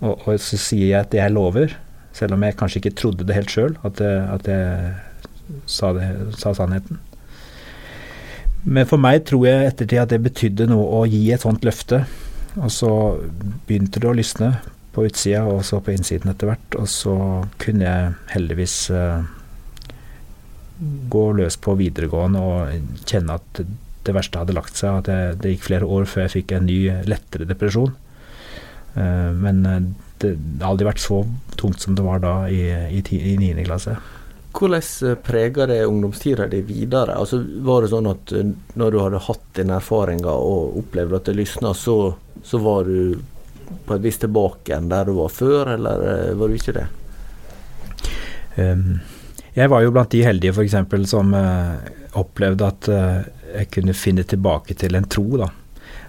Og, 0.01 0.21
og 0.29 0.37
så 0.37 0.61
sier 0.61 0.87
jeg 0.91 1.01
at 1.01 1.17
jeg 1.17 1.33
lover, 1.33 1.73
selv 2.19 2.35
om 2.35 2.43
jeg 2.43 2.57
kanskje 2.59 2.83
ikke 2.83 2.97
trodde 2.99 3.27
det 3.27 3.37
helt 3.37 3.53
sjøl, 3.53 3.77
at, 3.87 4.01
at, 4.03 4.49
jeg 4.51 5.61
sa, 5.71 5.93
det, 5.97 6.09
sa 6.41 6.55
sannheten. 6.57 6.99
Men 8.67 8.89
for 8.91 9.01
meg 9.01 9.23
tror 9.29 9.47
jeg 9.47 9.71
ettertid 9.71 10.03
at 10.03 10.13
det 10.13 10.25
betydde 10.25 10.67
noe 10.71 10.89
å 10.99 11.05
gi 11.09 11.23
et 11.33 11.45
sånt 11.45 11.65
løfte. 11.67 12.03
Og 12.59 12.71
så 12.75 12.91
begynte 13.69 14.03
det 14.03 14.11
å 14.11 14.17
lysne 14.17 14.53
på 14.95 15.05
utsida 15.07 15.45
og 15.47 15.63
så 15.67 15.79
på 15.85 15.95
innsiden 15.95 16.33
etter 16.33 16.51
hvert. 16.51 16.79
Og 16.81 16.89
så 16.91 17.15
kunne 17.63 17.87
jeg 17.87 18.15
heldigvis 18.35 18.77
uh, 18.91 19.23
gå 21.13 21.25
løs 21.39 21.59
på 21.63 21.77
videregående 21.79 22.43
og 22.43 23.07
kjenne 23.07 23.39
at 23.39 23.63
det 24.09 24.17
verste 24.17 24.43
hadde 24.43 24.57
lagt 24.57 24.79
seg. 24.81 25.05
At 25.05 25.13
jeg, 25.13 25.39
det 25.43 25.55
gikk 25.55 25.69
flere 25.69 25.89
år 25.89 26.09
før 26.11 26.27
jeg 26.27 26.37
fikk 26.41 26.57
en 26.57 26.69
ny, 26.69 26.81
lettere 27.09 27.49
depresjon. 27.49 27.95
Uh, 28.99 29.31
men 29.39 29.65
eh, 29.69 29.83
det 30.25 30.37
har 30.61 30.73
aldri 30.73 30.89
vært 30.89 31.03
så 31.03 31.23
tungt 31.59 31.83
som 31.83 31.97
det 31.99 32.05
var 32.07 32.23
da 32.23 32.35
i, 32.51 32.63
i, 32.99 33.03
i 33.03 33.35
9. 33.41 33.65
klasse. 33.67 33.97
Hvordan 34.59 34.83
eh, 35.11 35.15
preger 35.15 35.67
det 35.67 35.85
ungdomstida 35.87 36.47
di 36.47 36.61
videre? 36.61 37.15
Altså, 37.15 37.45
var 37.61 37.83
det 37.83 37.91
sånn 37.93 38.09
at 38.11 38.33
eh, 38.33 38.55
når 38.75 38.95
du 38.95 39.01
hadde 39.03 39.25
hatt 39.29 39.45
den 39.59 39.75
erfaringa 39.75 40.33
og 40.33 40.79
opplevde 40.83 41.21
at 41.21 41.29
det 41.29 41.37
lysna, 41.39 41.75
så, 41.75 42.15
så, 42.43 42.59
var 42.59 42.89
du 42.89 43.19
på 43.85 43.95
et 43.95 44.03
vis 44.03 44.19
tilbake 44.19 44.75
enn 44.75 44.89
der 44.91 45.09
du 45.09 45.15
var 45.19 45.31
før, 45.35 45.75
eller 45.77 46.07
eh, 46.15 46.35
var 46.39 46.49
du 46.49 46.59
ikke 46.59 46.77
det? 46.79 46.89
Um, 48.59 48.99
jeg 49.55 49.71
var 49.71 49.85
jo 49.85 49.93
blant 49.95 50.11
de 50.11 50.25
heldige 50.27 50.51
f.eks. 50.51 50.75
som 51.11 51.31
uh, 51.35 51.79
opplevde 52.19 52.67
at 52.67 52.89
uh, 52.91 53.21
jeg 53.53 53.69
kunne 53.75 53.95
finne 53.95 54.25
tilbake 54.27 54.75
til 54.79 54.99
en 54.99 55.07
tro. 55.07 55.29
da 55.39 55.47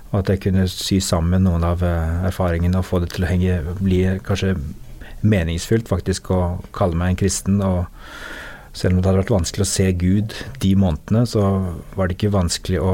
og 0.09 0.19
at 0.21 0.31
jeg 0.33 0.41
kunne 0.47 0.65
sy 0.71 0.97
sammen 1.03 1.45
noen 1.45 1.65
av 1.67 1.83
erfaringene 1.85 2.81
og 2.81 2.87
få 2.87 3.01
det 3.03 3.11
til 3.13 3.25
å 3.25 3.29
henge, 3.29 3.59
bli 3.77 4.01
kanskje 4.25 4.55
meningsfylt 5.21 5.89
faktisk 5.89 6.31
å 6.33 6.41
kalle 6.75 6.97
meg 6.97 7.13
en 7.13 7.19
kristen. 7.19 7.59
Og 7.61 7.85
selv 8.73 8.95
om 8.95 9.01
det 9.01 9.09
hadde 9.09 9.21
vært 9.23 9.35
vanskelig 9.35 9.65
å 9.65 9.69
se 9.69 9.87
Gud 9.99 10.35
de 10.63 10.73
månedene, 10.79 11.25
så 11.29 11.43
var 11.97 12.09
det 12.09 12.17
ikke 12.17 12.33
vanskelig 12.33 12.81
å, 12.81 12.93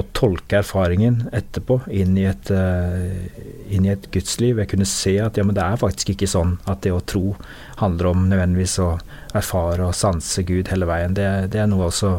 å 0.00 0.06
tolke 0.16 0.60
erfaringen 0.60 1.22
etterpå 1.36 1.80
inn 1.94 2.16
i, 2.18 2.26
et, 2.30 2.50
uh, 2.52 3.70
inn 3.70 3.86
i 3.86 3.92
et 3.92 4.08
gudsliv. 4.14 4.60
Jeg 4.60 4.70
kunne 4.72 4.88
se 4.88 5.14
at 5.22 5.38
ja, 5.38 5.44
men 5.46 5.56
det 5.56 5.64
er 5.64 5.80
faktisk 5.80 6.12
ikke 6.14 6.28
sånn 6.30 6.56
at 6.70 6.82
det 6.84 6.92
å 6.94 7.02
tro 7.04 7.34
handler 7.80 8.10
om 8.10 8.28
nødvendigvis 8.30 8.78
å 8.84 8.90
erfare 9.36 9.86
og 9.86 9.96
sanse 9.96 10.44
Gud 10.48 10.72
hele 10.72 10.88
veien. 10.90 11.16
Det, 11.16 11.26
det 11.54 11.62
er 11.62 11.70
noe 11.70 11.88
også 11.90 12.16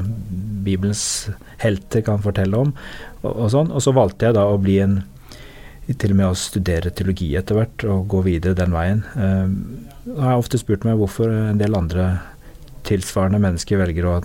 Bibelens 0.65 1.05
helter 1.61 2.05
kan 2.07 2.23
fortelle 2.23 2.65
om. 2.67 2.75
Og, 3.21 3.31
og, 3.31 3.47
sånn. 3.53 3.71
og 3.73 3.83
så 3.83 3.93
valgte 3.95 4.29
jeg 4.29 4.39
da 4.39 4.47
å 4.49 4.59
bli 4.61 4.81
en 4.83 5.01
til 5.91 6.13
og 6.13 6.19
med 6.21 6.29
å 6.29 6.37
studere 6.39 6.91
teologi 6.95 7.33
etter 7.35 7.57
hvert 7.57 7.83
og 7.89 8.05
gå 8.13 8.21
videre 8.23 8.55
den 8.55 8.71
veien. 8.71 9.01
Uh, 9.17 9.49
jeg 10.07 10.21
har 10.23 10.39
ofte 10.39 10.61
spurt 10.61 10.85
meg 10.87 11.01
hvorfor 11.01 11.29
en 11.29 11.59
del 11.59 11.75
andre 11.77 12.13
tilsvarende 12.87 13.41
mennesker 13.41 13.79
velger 13.81 14.07
å 14.07 14.15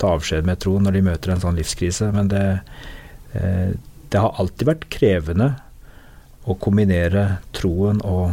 ta 0.00 0.14
avskjed 0.16 0.46
med 0.48 0.60
tro 0.62 0.76
når 0.80 0.96
de 0.96 1.04
møter 1.10 1.34
en 1.34 1.42
sånn 1.42 1.58
livskrise. 1.58 2.10
Men 2.14 2.30
det, 2.32 2.44
eh, 2.44 2.86
det 3.32 4.20
har 4.22 4.38
alltid 4.40 4.68
vært 4.68 4.86
krevende 4.92 5.50
å 6.48 6.54
kombinere 6.56 7.24
troen 7.56 8.00
og, 8.08 8.32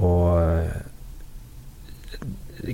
og 0.00 0.28
eh, 0.40 0.78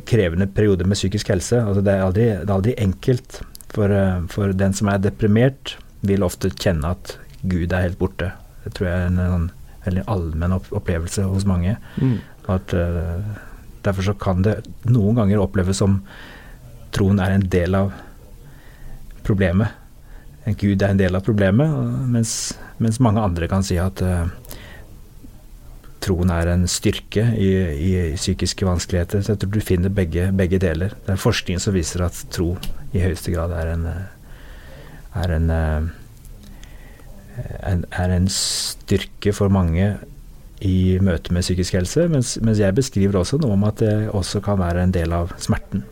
krevende 0.07 0.47
perioder 0.55 0.87
med 0.87 0.99
psykisk 1.01 1.33
helse. 1.35 1.59
Altså 1.59 1.83
det, 1.83 1.97
er 1.97 2.05
aldri, 2.05 2.29
det 2.39 2.47
er 2.47 2.55
aldri 2.57 2.77
enkelt. 2.85 3.41
For, 3.75 3.91
eh, 3.91 4.21
for, 4.31 4.55
den 4.55 4.77
som 4.77 4.93
er 4.93 5.03
deprimert, 5.03 5.75
vil 6.07 6.23
ofte 6.27 6.53
kjenne 6.53 6.95
at 6.95 7.17
Gud 7.43 7.73
er 7.73 7.89
helt 7.89 7.99
borte. 7.99 8.31
Det 8.63 8.77
tror 8.77 8.89
jeg 8.91 9.01
er 9.01 9.11
en, 9.11 9.19
en 9.25 9.51
veldig 9.89 10.07
allmenn 10.15 10.57
opplevelse 10.61 11.27
hos 11.33 11.49
mange. 11.49 11.75
Mm. 11.99 12.21
At 12.53 12.73
Derfor 13.85 14.03
så 14.07 14.15
kan 14.17 14.43
det 14.45 14.63
noen 14.89 15.19
ganger 15.19 15.43
oppleves 15.43 15.83
som 15.83 15.99
troen 16.95 17.21
er 17.21 17.35
en 17.35 17.47
del 17.53 17.77
av 17.77 17.93
problemet. 19.27 19.69
Gud 20.45 20.83
er 20.83 20.93
en 20.93 21.01
del 21.01 21.17
av 21.17 21.25
problemet, 21.25 21.71
mens, 22.13 22.55
mens 22.83 23.01
mange 23.01 23.23
andre 23.25 23.49
kan 23.49 23.65
si 23.65 23.79
at 23.81 24.03
uh, 24.05 24.27
troen 26.05 26.33
er 26.35 26.51
en 26.53 26.67
styrke 26.69 27.25
i, 27.41 27.51
i, 27.73 27.93
psykiske 28.19 28.67
vanskeligheter. 28.69 29.23
Så 29.25 29.35
jeg 29.35 29.43
tror 29.43 29.55
du 29.55 29.61
finner 29.65 29.93
begge, 29.95 30.29
begge, 30.37 30.61
deler. 30.61 30.97
Det 31.07 31.15
er 31.15 31.21
forskning 31.21 31.63
som 31.63 31.77
viser 31.77 32.05
at 32.05 32.19
tro 32.35 32.53
i 32.93 33.03
høyeste 33.03 33.33
grad 33.35 33.55
er 33.57 33.73
en, 33.73 33.87
er 35.23 35.37
en, 35.39 35.55
en, 37.73 37.87
er 37.89 38.19
en 38.19 38.29
styrke 38.33 39.33
for 39.37 39.53
mange 39.53 39.95
i 40.65 40.99
møte 41.03 41.35
med 41.35 41.45
psykisk 41.45 41.77
helse, 41.77 42.07
mens, 42.09 42.37
mens, 42.45 42.61
jeg 42.63 42.77
beskriver 42.77 43.19
også 43.21 43.41
noe 43.43 43.57
om 43.57 43.67
at 43.69 43.81
det 43.83 43.95
også 44.15 44.41
kan 44.45 44.61
være 44.61 44.85
en 44.85 44.95
del 44.95 45.13
av 45.13 45.35
smerten. 45.43 45.85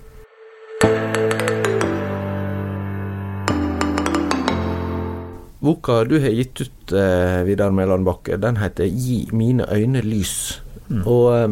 Boka 5.63 6.03
du 6.05 6.17
har 6.21 6.35
gitt 6.35 6.61
ut, 6.65 6.93
eh, 6.93 7.43
Vidar 7.47 7.71
Mæland 7.71 8.05
Bakke, 8.05 8.37
den 8.37 8.59
heter 8.59 8.85
'Gi 8.85 9.29
mine 9.33 9.67
øyne 9.71 10.03
lys'. 10.03 10.61
Mm. 10.91 11.07
Og 11.07 11.27
eh, 11.37 11.49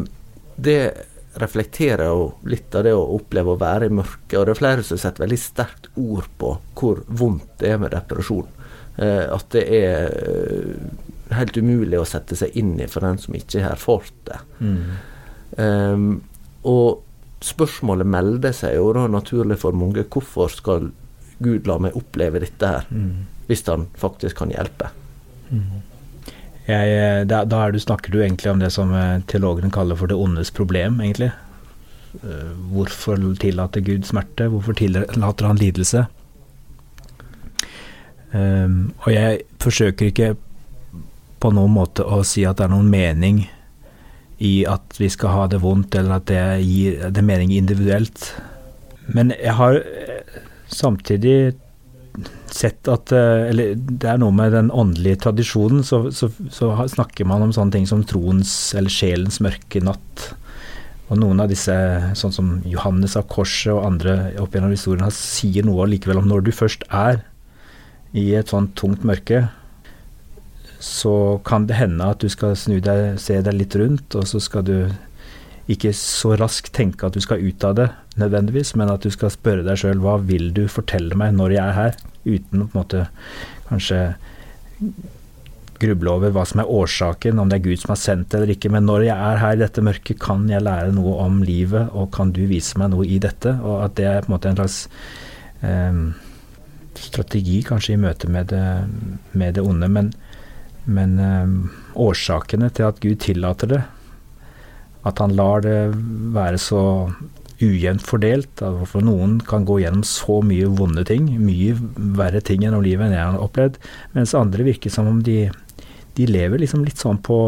det 0.59 0.81
reflekterer 1.39 2.11
jo 2.11 2.33
litt 2.51 2.75
av 2.75 2.85
det 2.85 2.95
å 2.97 3.05
oppleve 3.17 3.55
å 3.55 3.61
være 3.61 3.87
i 3.87 3.95
mørket. 3.95 4.39
Og 4.39 4.47
det 4.47 4.55
er 4.57 4.59
flere 4.59 4.87
som 4.87 4.99
setter 4.99 5.25
veldig 5.25 5.39
sterkt 5.39 5.91
ord 5.97 6.27
på 6.41 6.57
hvor 6.75 7.05
vondt 7.07 7.61
det 7.63 7.71
er 7.71 7.79
med 7.83 7.95
depresjon. 7.95 8.49
Eh, 8.99 9.27
at 9.31 9.47
det 9.55 9.63
er 9.79 10.11
eh, 10.11 11.37
helt 11.37 11.57
umulig 11.57 12.01
å 12.01 12.09
sette 12.09 12.37
seg 12.39 12.57
inn 12.59 12.75
i 12.83 12.89
for 12.91 13.07
den 13.07 13.21
som 13.23 13.37
ikke 13.39 13.63
har 13.63 13.77
erfart 13.77 14.17
det. 14.27 14.41
Mm. 14.59 14.83
Um, 15.61 16.11
og 16.67 17.01
spørsmålet 17.45 18.07
melder 18.07 18.55
seg 18.55 18.77
jo 18.77 18.91
da 18.97 19.07
naturlig 19.11 19.61
for 19.63 19.77
mange. 19.77 20.05
Hvorfor 20.11 20.51
skal 20.53 20.91
Gud 21.41 21.69
la 21.71 21.79
meg 21.81 21.97
oppleve 21.97 22.43
dette 22.43 22.69
her, 22.69 22.89
mm. 22.91 23.40
Hvis 23.51 23.67
han 23.67 23.89
faktisk 23.99 24.39
kan 24.41 24.55
hjelpe? 24.55 24.93
Mm. 25.51 25.83
Jeg, 26.71 26.91
eh, 26.95 27.21
da, 27.27 27.43
da 27.49 27.65
du, 27.75 27.81
snakker 27.83 28.15
du 28.15 28.21
egentlig 28.23 28.53
om 28.53 28.61
det 28.63 28.71
som 28.75 28.93
eh, 28.95 29.19
teologene 29.31 29.73
kaller 29.75 29.99
for 29.99 30.11
det 30.11 30.19
ondes 30.19 30.53
problem, 30.55 31.01
egentlig. 31.03 31.33
Uh, 32.11 32.51
hvorfor 32.73 33.21
tillater 33.39 33.85
Gud 33.87 34.03
smerte? 34.09 34.49
Hvorfor 34.51 34.75
tillater 34.75 35.47
han 35.47 35.61
lidelse? 35.61 36.09
Um, 38.33 38.93
og 39.05 39.13
jeg 39.15 39.45
forsøker 39.63 40.11
ikke 40.11 40.33
på 41.41 41.51
noen 41.55 41.73
måte 41.75 42.03
å 42.03 42.21
si 42.27 42.45
at 42.47 42.59
det 42.59 42.67
er 42.67 42.73
noen 42.75 42.91
mening 42.91 43.45
i 44.41 44.53
at 44.69 44.99
vi 44.99 45.09
skal 45.13 45.35
ha 45.35 45.47
det 45.53 45.61
vondt, 45.63 45.95
eller 45.97 46.19
at 46.19 46.29
det 46.31 46.43
gir 46.65 47.01
det 47.13 47.25
mening 47.25 47.53
individuelt. 47.55 48.31
Men 49.11 49.35
jeg 49.37 49.57
har 49.59 49.81
eh, 49.81 50.39
samtidig 50.73 51.55
sett 52.51 52.89
at 52.91 53.13
eh, 53.15 53.49
Eller 53.51 53.75
det 53.77 54.09
er 54.11 54.19
noe 54.21 54.35
med 54.35 54.53
den 54.55 54.71
åndelige 54.71 55.23
tradisjonen, 55.27 55.85
så, 55.87 56.07
så, 56.15 56.31
så 56.53 56.73
snakker 56.91 57.29
man 57.29 57.47
om 57.47 57.55
sånne 57.55 57.77
ting 57.77 57.89
som 57.89 58.05
troens 58.07 58.53
eller 58.79 58.93
sjelens 58.93 59.41
mørke 59.45 59.83
natt. 59.85 60.31
Og 61.11 61.19
noen 61.19 61.43
av 61.43 61.51
disse, 61.51 61.75
sånn 62.19 62.35
som 62.35 62.51
Johannes 62.71 63.17
av 63.19 63.27
Korset 63.31 63.73
og 63.75 63.83
andre 63.87 64.33
opp 64.39 64.55
gjennom 64.55 64.75
historien, 64.75 65.11
sier 65.15 65.67
noe 65.67 65.89
likevel 65.91 66.23
om 66.23 66.29
når 66.31 66.47
du 66.47 66.53
først 66.55 66.87
er 66.87 67.25
i 68.15 68.31
et 68.39 68.51
sånt 68.51 68.77
tungt 68.79 69.03
mørke, 69.07 69.49
så 70.81 71.41
kan 71.45 71.67
det 71.69 71.77
hende 71.77 72.07
at 72.15 72.23
du 72.23 72.31
skal 72.33 72.55
snu 72.57 72.79
deg, 72.83 73.19
se 73.21 73.41
deg 73.45 73.57
litt 73.59 73.75
rundt, 73.77 74.17
og 74.17 74.27
så 74.31 74.41
skal 74.43 74.65
du 74.67 74.77
ikke 75.71 75.93
så 75.95 76.35
raskt 76.41 76.73
tenke 76.75 77.07
at 77.07 77.15
du 77.15 77.23
skal 77.23 77.43
ut 77.43 77.67
av 77.67 77.77
det 77.79 77.91
nødvendigvis, 78.19 78.75
men 78.79 78.91
at 78.91 79.05
du 79.05 79.11
skal 79.15 79.33
spørre 79.35 79.67
deg 79.67 79.79
sjøl 79.79 80.01
hva 80.03 80.17
vil 80.25 80.51
du 80.57 80.65
fortelle 80.71 81.19
meg 81.19 81.37
når 81.37 81.55
jeg 81.55 81.63
er 81.65 81.77
her, 81.77 82.01
uten 82.25 82.65
å 82.65 82.69
på 82.69 82.75
en 82.75 82.83
måte 82.83 83.07
kanskje 83.69 84.01
gruble 85.81 86.13
over 86.13 86.33
hva 86.35 86.45
som 86.45 86.61
er 86.61 86.71
årsaken, 86.71 87.39
om 87.41 87.49
det 87.49 87.61
er 87.61 87.69
Gud 87.71 87.81
som 87.81 87.95
har 87.95 88.01
sendt 88.01 88.29
det 88.31 88.41
eller 88.41 88.55
ikke. 88.55 88.73
Men 88.73 88.85
når 88.89 89.07
jeg 89.07 89.17
er 89.17 89.41
her 89.41 89.57
i 89.57 89.63
dette 89.63 89.85
mørket, 89.85 90.21
kan 90.21 90.45
jeg 90.51 90.65
lære 90.67 90.93
noe 90.93 91.15
om 91.25 91.39
livet, 91.47 91.89
og 91.97 92.11
kan 92.17 92.35
du 92.37 92.43
vise 92.51 92.81
meg 92.81 92.93
noe 92.93 93.07
i 93.09 93.21
dette? 93.23 93.55
Og 93.65 93.87
at 93.87 93.97
det 93.97 94.09
er 94.11 94.27
på 94.27 94.29
en 94.31 94.35
måte 94.37 94.53
en 94.53 94.61
slags 94.61 94.83
eh, 95.65 96.03
strategi 97.01 97.63
kanskje 97.65 97.97
i 97.97 98.03
møte 98.03 98.29
med 98.29 98.53
det, 98.53 98.67
med 99.33 99.57
det 99.57 99.65
onde. 99.65 99.89
men 99.89 100.13
men 100.91 101.19
eh, 101.21 101.51
årsakene 102.01 102.71
til 102.73 102.89
at 102.89 103.01
Gud 103.03 103.21
tillater 103.23 103.71
det, 103.71 103.83
at 105.07 105.21
han 105.23 105.35
lar 105.37 105.63
det 105.65 105.77
være 106.35 106.61
så 106.61 106.83
ujevnt 107.61 108.05
fordelt, 108.07 108.63
for 108.89 109.05
noen 109.05 109.39
kan 109.45 109.67
gå 109.69 109.81
gjennom 109.83 110.05
så 110.07 110.41
mye 110.45 110.69
vonde 110.79 111.05
ting, 111.09 111.27
mye 111.43 111.75
verre 112.17 112.41
ting 112.45 112.65
gjennom 112.65 112.85
livet 112.85 113.09
enn 113.09 113.17
jeg 113.17 113.27
har 113.27 113.45
opplevd, 113.45 113.77
mens 114.17 114.37
andre 114.39 114.67
virker 114.67 114.93
som 114.93 115.11
om 115.11 115.21
de, 115.27 115.43
de 116.17 116.29
lever 116.31 116.63
liksom 116.63 116.87
litt 116.87 117.01
sånn 117.01 117.21
på, 117.25 117.41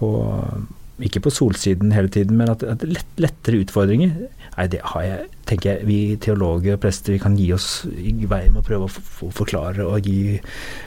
på 0.00 0.10
ikke 1.04 1.20
på 1.26 1.32
solsiden 1.34 1.92
hele 1.92 2.08
tiden, 2.08 2.38
men 2.40 2.48
at, 2.48 2.62
at 2.64 2.84
lett, 2.88 3.08
lettere 3.20 3.60
utfordringer. 3.60 4.14
Nei, 4.56 4.66
det 4.72 4.80
har 4.94 5.02
jeg, 5.04 5.26
tenker 5.48 5.74
jeg, 5.74 5.88
vi 5.88 5.98
teologer 6.24 6.78
og 6.78 6.80
prester 6.80 7.12
vi 7.12 7.20
kan 7.20 7.36
gi 7.36 7.50
oss 7.52 7.68
i 7.84 8.14
vei 8.24 8.46
med 8.48 8.62
å 8.62 8.64
prøve 8.64 8.88
å 8.88 9.30
forklare 9.36 9.84
og 9.84 10.08
gi 10.08 10.38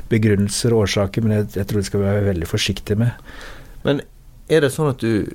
begrunnelser 0.10 0.74
og 0.74 0.88
årsaker, 0.88 1.26
men 1.26 1.38
jeg, 1.38 1.52
jeg 1.60 1.69
tror 1.69 1.82
det 1.82 1.89
skal 1.91 2.02
vi 2.02 2.10
være 2.10 2.28
veldig 2.32 2.50
forsiktige 2.50 3.04
med. 3.04 3.36
Men 3.86 4.02
er 4.50 4.65
det 4.65 4.74
sånn 4.74 4.89
at 4.95 5.06
du, 5.06 5.30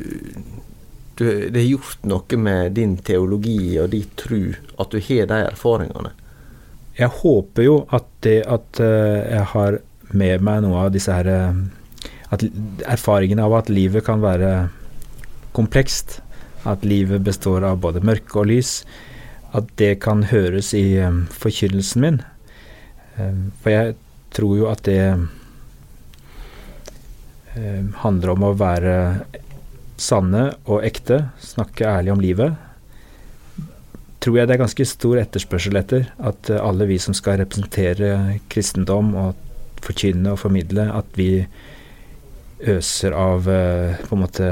du 1.18 1.50
Det 1.50 1.60
har 1.60 1.68
gjort 1.68 2.06
noe 2.08 2.38
med 2.40 2.74
din 2.78 2.96
teologi 2.96 3.78
og 3.80 3.90
din 3.92 4.10
tru 4.18 4.54
at 4.78 4.90
du 4.90 5.00
har 5.00 5.30
de 5.30 5.40
erfaringene? 5.46 6.12
Jeg 6.98 7.10
håper 7.22 7.66
jo 7.66 7.76
at 7.94 8.06
det 8.26 8.40
at 8.46 8.80
uh, 8.80 9.22
jeg 9.22 9.46
har 9.54 9.78
med 10.14 10.44
meg 10.46 10.62
noe 10.62 10.84
av 10.84 10.92
disse 10.94 11.10
her 11.10 11.26
uh, 11.26 11.64
at 12.34 12.44
Erfaringene 12.90 13.44
av 13.46 13.54
at 13.58 13.70
livet 13.70 14.04
kan 14.06 14.22
være 14.22 14.68
komplekst, 15.54 16.20
at 16.66 16.82
livet 16.86 17.22
består 17.22 17.66
av 17.66 17.78
både 17.82 18.02
mørke 18.02 18.40
og 18.40 18.48
lys, 18.50 18.80
at 19.54 19.68
det 19.78 20.00
kan 20.02 20.24
høres 20.30 20.72
i 20.74 20.98
um, 20.98 21.26
forkynnelsen 21.30 22.02
min. 22.02 22.18
For 23.62 23.70
jeg 23.70 23.94
tror 24.34 24.56
jo 24.58 24.66
at 24.66 24.82
det 24.88 24.98
handler 28.02 28.32
om 28.32 28.48
å 28.48 28.56
være 28.58 28.96
sanne 30.00 30.46
og 30.64 30.84
ekte, 30.86 31.26
snakke 31.42 31.86
ærlig 31.88 32.12
om 32.14 32.22
livet. 32.22 32.54
Tror 34.24 34.38
jeg 34.38 34.48
det 34.48 34.56
er 34.56 34.62
ganske 34.64 34.86
stor 34.88 35.20
etterspørsel 35.20 35.78
etter 35.80 36.08
at 36.18 36.50
uh, 36.50 36.62
alle 36.64 36.88
vi 36.88 36.98
som 37.02 37.16
skal 37.16 37.40
representere 37.42 38.40
kristendom 38.52 39.12
og 39.20 39.40
forkynne 39.84 40.32
og 40.32 40.40
formidle, 40.40 40.88
at 40.96 41.18
vi 41.18 41.44
øser 42.64 43.12
av 43.12 43.48
eh, 43.50 43.98
på 44.08 44.16
en 44.16 44.22
måte 44.22 44.46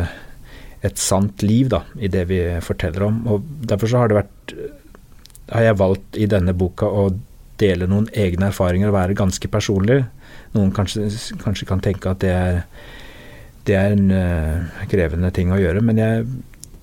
et 0.85 0.99
sant 1.01 1.41
liv 1.41 1.71
da, 1.73 1.79
i 1.97 2.11
det 2.13 2.27
vi 2.29 2.41
forteller 2.61 3.07
om. 3.07 3.23
Og 3.33 3.47
Derfor 3.71 3.89
så 3.89 4.03
har 4.03 4.11
det 4.11 4.19
vært 4.19 4.53
har 5.53 5.67
jeg 5.67 5.79
valgt 5.81 6.19
i 6.21 6.29
denne 6.31 6.55
boka 6.57 6.89
å 6.89 7.07
dele 7.61 7.89
noen 7.91 8.09
egne 8.17 8.49
erfaringer 8.51 8.91
og 8.91 8.97
være 8.97 9.19
ganske 9.19 9.49
personlig. 9.53 10.03
Noen 10.57 10.73
kanskje, 10.75 11.09
kanskje 11.43 11.69
kan 11.69 11.83
tenke 11.85 12.11
at 12.11 12.23
det 12.25 12.33
er, 12.33 12.63
det 13.69 13.77
er 13.79 13.95
en 13.95 14.09
uh, 14.11 14.87
krevende 14.91 15.31
ting 15.35 15.53
å 15.55 15.61
gjøre, 15.61 15.83
men 15.85 16.01
jeg, 16.01 16.27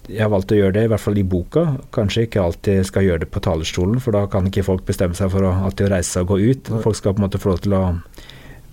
jeg 0.08 0.24
har 0.24 0.32
valgt 0.34 0.54
å 0.56 0.60
gjøre 0.60 0.78
det, 0.78 0.86
i 0.88 0.92
hvert 0.92 1.04
fall 1.04 1.20
i 1.20 1.26
boka. 1.28 1.66
Kanskje 1.96 2.26
ikke 2.28 2.44
alltid 2.44 2.88
skal 2.88 3.08
gjøre 3.08 3.24
det 3.26 3.32
på 3.34 3.44
talerstolen, 3.44 4.00
for 4.04 4.16
da 4.16 4.26
kan 4.32 4.48
ikke 4.50 4.66
folk 4.68 4.86
bestemme 4.88 5.18
seg 5.18 5.32
for 5.34 5.48
å 5.48 5.54
alltid 5.68 5.90
å 5.90 5.94
reise 5.96 6.16
seg 6.16 6.26
og 6.26 6.34
gå 6.34 6.54
ut. 6.54 6.72
Folk 6.86 7.00
skal 7.00 7.16
på 7.16 7.22
en 7.22 7.28
måte 7.28 7.42
få 7.42 7.54
lov 7.54 7.64
til 7.66 7.78
å 7.78 7.84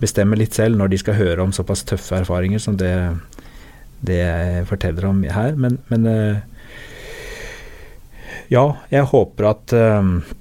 bestemme 0.01 0.37
litt 0.39 0.55
selv 0.55 0.77
når 0.77 0.93
de 0.93 1.01
skal 1.01 1.17
høre 1.17 1.43
om 1.43 1.53
såpass 1.55 1.83
tøffe 1.89 2.21
erfaringer 2.21 2.61
som 2.61 2.77
det, 2.79 2.93
det 4.05 4.21
jeg 4.21 4.65
forteller 4.69 5.09
om 5.09 5.23
her. 5.25 5.57
Men, 5.59 5.79
men 5.91 6.09
uh, 6.09 6.75
ja, 8.53 8.67
jeg 8.93 9.09
håper 9.11 9.51
at 9.51 9.75
uh, 9.75 10.35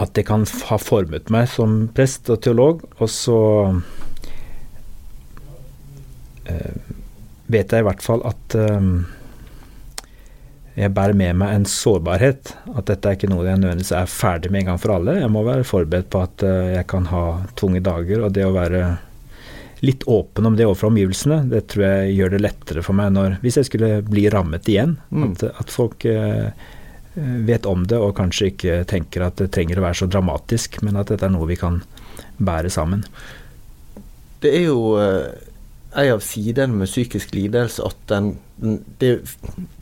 at 0.00 0.14
det 0.16 0.24
kan 0.28 0.46
ha 0.70 0.78
formet 0.80 1.30
meg 1.32 1.48
som 1.52 1.82
prest 1.94 2.30
og 2.32 2.40
teolog. 2.44 2.84
Og 2.98 3.10
så 3.12 3.38
vet 7.50 7.72
jeg 7.72 7.82
i 7.82 7.88
hvert 7.88 8.04
fall 8.04 8.22
at 8.28 8.56
eh, 8.58 8.86
jeg 10.80 10.94
bærer 10.96 11.16
med 11.18 11.36
meg 11.42 11.54
en 11.54 11.68
sårbarhet. 11.68 12.54
At 12.78 12.88
dette 12.88 13.10
er 13.10 13.18
ikke 13.18 13.30
noe 13.30 13.44
jeg 13.44 13.60
nødvendigvis 13.60 13.92
er 13.96 14.10
ferdig 14.10 14.52
med 14.52 14.62
en 14.62 14.72
gang 14.72 14.80
for 14.80 14.94
alle. 14.94 15.18
Jeg 15.18 15.32
må 15.32 15.42
være 15.44 15.66
forberedt 15.66 16.10
på 16.12 16.22
at 16.24 16.44
uh, 16.46 16.70
jeg 16.76 16.86
kan 16.88 17.08
ha 17.10 17.24
tunge 17.58 17.82
dager, 17.84 18.22
og 18.24 18.32
det 18.36 18.46
å 18.46 18.54
være 18.54 18.84
litt 19.84 20.06
åpen 20.12 20.46
om 20.46 20.56
det 20.56 20.68
overfor 20.68 20.90
omgivelsene, 20.90 21.42
det 21.50 21.64
tror 21.72 21.84
jeg 21.86 22.14
gjør 22.14 22.34
det 22.34 22.40
lettere 22.44 22.84
for 22.84 22.96
meg 22.96 23.14
når, 23.16 23.38
hvis 23.42 23.58
jeg 23.58 23.68
skulle 23.68 23.90
bli 24.06 24.26
rammet 24.32 24.68
igjen. 24.70 24.94
Mm. 25.10 25.26
At, 25.30 25.44
at, 25.50 25.72
folk 25.74 26.06
vet 27.50 27.66
om 27.66 27.86
det 27.88 27.98
og 27.98 28.12
kanskje 28.16 28.52
ikke 28.52 28.74
tenker 28.88 29.24
at 29.26 29.40
det 29.40 29.50
trenger 29.56 29.80
å 29.80 29.86
være 29.88 30.02
så 30.02 30.08
dramatisk, 30.08 30.78
men 30.86 31.00
at 31.00 31.10
dette 31.10 31.26
er 31.26 31.32
noe 31.32 31.48
vi 31.48 31.58
kan 31.60 31.80
bære 32.38 32.70
sammen. 32.72 33.02
Det 34.44 34.52
er 34.60 34.68
jo 34.68 34.80
en 35.92 36.12
av 36.12 36.20
sidene 36.22 36.76
med 36.82 36.88
psykisk 36.88 37.34
lidelse 37.34 37.82
at 37.82 38.02
den, 38.10 38.34
det 39.00 39.10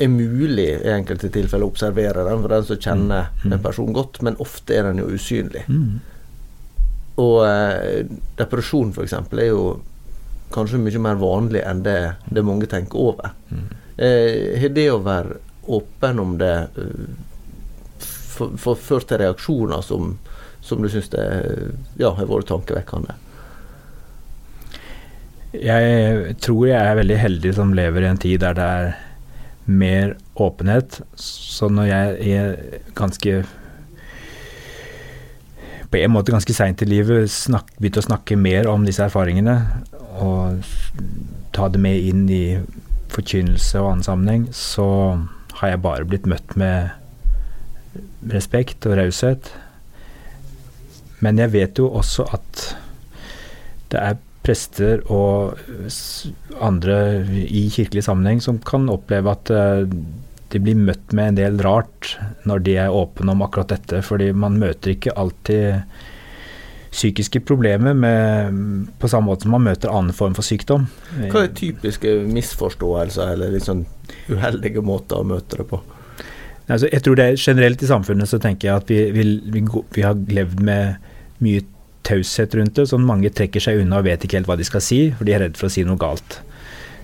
er 0.00 0.08
mulig 0.08 0.68
i 0.78 0.92
enkelte 0.94 1.28
tilfeller 1.32 1.66
å 1.66 1.72
observere 1.72 2.24
den 2.24 2.44
for 2.44 2.54
den 2.54 2.64
som 2.68 2.80
kjenner 2.80 3.28
mm. 3.42 3.52
en 3.52 3.64
person 3.64 3.92
godt, 3.96 4.22
men 4.24 4.38
ofte 4.40 4.78
er 4.78 4.88
den 4.88 5.02
jo 5.02 5.10
usynlig. 5.12 5.66
Mm. 5.68 5.98
Og 7.18 7.36
eh, 7.44 8.06
depresjon 8.38 8.94
f.eks. 8.94 9.18
er 9.18 9.50
jo 9.50 9.62
kanskje 10.54 10.80
mye 10.80 11.02
mer 11.02 11.20
vanlig 11.20 11.62
enn 11.66 11.84
det, 11.84 11.98
det 12.32 12.46
mange 12.46 12.70
tenker 12.70 13.10
over. 13.10 13.34
Mm. 13.52 13.68
Eh, 13.98 14.68
det 14.72 14.88
å 14.94 15.02
være 15.04 15.42
åpen 15.68 16.20
om 16.22 16.38
det 16.40 16.54
uh, 16.78 18.46
ført 18.56 19.10
til 19.10 19.20
reaksjoner 19.20 19.82
som, 19.84 20.14
som 20.64 20.80
du 20.80 20.88
syns 20.88 21.10
ja, 21.12 22.14
har 22.16 22.30
vært 22.30 22.48
tankevekkende? 22.48 23.18
Jeg 25.56 26.34
tror 26.44 26.66
jeg 26.68 26.76
er 26.76 26.98
veldig 26.98 27.16
heldig 27.22 27.52
som 27.56 27.70
lever 27.76 28.04
i 28.04 28.10
en 28.10 28.20
tid 28.20 28.42
der 28.42 28.56
det 28.58 28.64
er 28.64 28.90
mer 29.68 30.12
åpenhet. 30.36 31.00
Så 31.16 31.70
når 31.72 31.88
jeg 31.88 32.36
er 32.36 32.82
ganske 32.96 33.44
På 35.88 35.96
en 35.96 36.12
måte 36.12 36.34
ganske 36.34 36.52
seint 36.52 36.82
i 36.84 36.88
livet 36.88 37.30
snak, 37.32 37.70
begynte 37.78 38.02
å 38.02 38.04
snakke 38.10 38.36
mer 38.36 38.66
om 38.68 38.82
disse 38.84 39.06
erfaringene 39.06 39.54
og 40.20 40.60
ta 41.56 41.70
det 41.72 41.80
med 41.80 41.96
inn 42.10 42.26
i 42.28 42.58
forkynnelse 43.08 43.80
og 43.80 43.94
annen 43.94 44.04
sammenheng, 44.04 44.44
så 44.52 44.84
har 45.62 45.72
jeg 45.72 45.80
bare 45.86 46.04
blitt 46.04 46.28
møtt 46.28 46.58
med 46.60 46.90
respekt 48.34 48.84
og 48.84 48.98
raushet. 49.00 49.48
Men 51.24 51.40
jeg 51.40 51.54
vet 51.56 51.80
jo 51.80 51.88
også 51.88 52.28
at 52.36 52.64
det 53.88 54.02
er 54.02 54.20
prester 54.48 55.02
og 55.12 55.58
andre 56.64 56.96
i 57.44 57.66
kirkelig 57.72 58.06
sammenheng 58.08 58.40
som 58.40 58.60
kan 58.64 58.88
oppleve 58.90 59.34
at 59.34 59.52
eh, 59.52 59.84
de 60.48 60.60
blir 60.64 60.78
møtt 60.80 61.12
med 61.12 61.34
en 61.34 61.40
del 61.42 61.58
rart 61.64 62.14
når 62.48 62.62
de 62.64 62.78
er 62.80 62.94
åpne 62.94 63.34
om 63.34 63.44
akkurat 63.44 63.74
dette. 63.74 64.00
Fordi 64.04 64.30
man 64.32 64.56
møter 64.60 64.94
ikke 64.94 65.12
alltid 65.20 65.82
psykiske 66.88 67.42
problemer 67.44 67.92
med, 67.92 68.56
på 68.98 69.10
samme 69.12 69.28
måte 69.28 69.44
som 69.44 69.52
man 69.52 69.66
møter 69.66 69.92
annen 69.92 70.16
form 70.16 70.32
for 70.38 70.46
sykdom. 70.46 70.88
Hva 71.28 71.44
er 71.44 71.54
typiske 71.56 72.14
misforståelser 72.32 73.34
eller 73.36 73.58
sånn 73.60 73.84
uheldige 74.32 74.80
måter 74.84 75.20
å 75.20 75.28
møte 75.28 75.60
det 75.60 75.68
på? 75.68 75.82
Altså, 76.68 76.88
jeg 76.92 77.04
tror 77.04 77.16
det 77.16 77.26
er 77.26 77.40
Generelt 77.40 77.84
i 77.84 77.88
samfunnet 77.88 78.28
så 78.28 78.40
tenker 78.40 78.70
jeg 78.70 78.82
at 78.82 78.90
vi, 78.92 79.02
vi, 79.12 79.26
vi, 79.52 79.62
vi 79.94 80.04
har 80.04 80.16
levd 80.32 80.64
med 80.64 81.12
mye 81.44 81.64
taushet 82.08 82.54
rundt 82.56 82.78
det, 82.78 82.88
sånn 82.90 83.06
mange 83.06 83.30
trekker 83.34 83.62
seg 83.62 83.82
unna 83.82 84.00
og 84.00 84.08
vet 84.08 84.24
ikke 84.24 84.40
helt 84.40 84.50
hva 84.50 84.58
de 84.58 84.66
skal 84.66 84.84
si, 84.84 85.00
for 85.16 85.28
de 85.28 85.34
er 85.36 85.44
redd 85.44 85.58
for 85.60 85.68
å 85.68 85.72
si 85.72 85.84
noe 85.86 86.00
galt. 86.00 86.40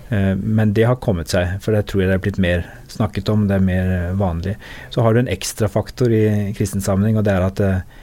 Eh, 0.09 0.33
men 0.35 0.73
det 0.77 0.85
har 0.89 0.99
kommet 1.01 1.31
seg, 1.33 1.57
for 1.63 1.75
det 1.75 1.85
tror 1.89 2.03
jeg 2.03 2.11
det 2.11 2.17
er 2.17 2.23
blitt 2.25 2.41
mer 2.41 2.65
snakket 2.91 3.29
om, 3.33 3.47
det 3.49 3.57
er 3.57 3.65
mer 3.65 3.93
vanlig. 4.19 4.55
Så 4.93 5.05
har 5.05 5.13
du 5.13 5.23
en 5.23 5.31
ekstra 5.31 5.69
faktor 5.71 6.13
i 6.13 6.53
kristen 6.57 6.83
sammenheng, 6.85 7.19
og 7.19 7.25
det 7.27 7.35
er 7.35 7.45
at 7.45 7.61
det, 7.61 7.71
eh, 7.79 8.01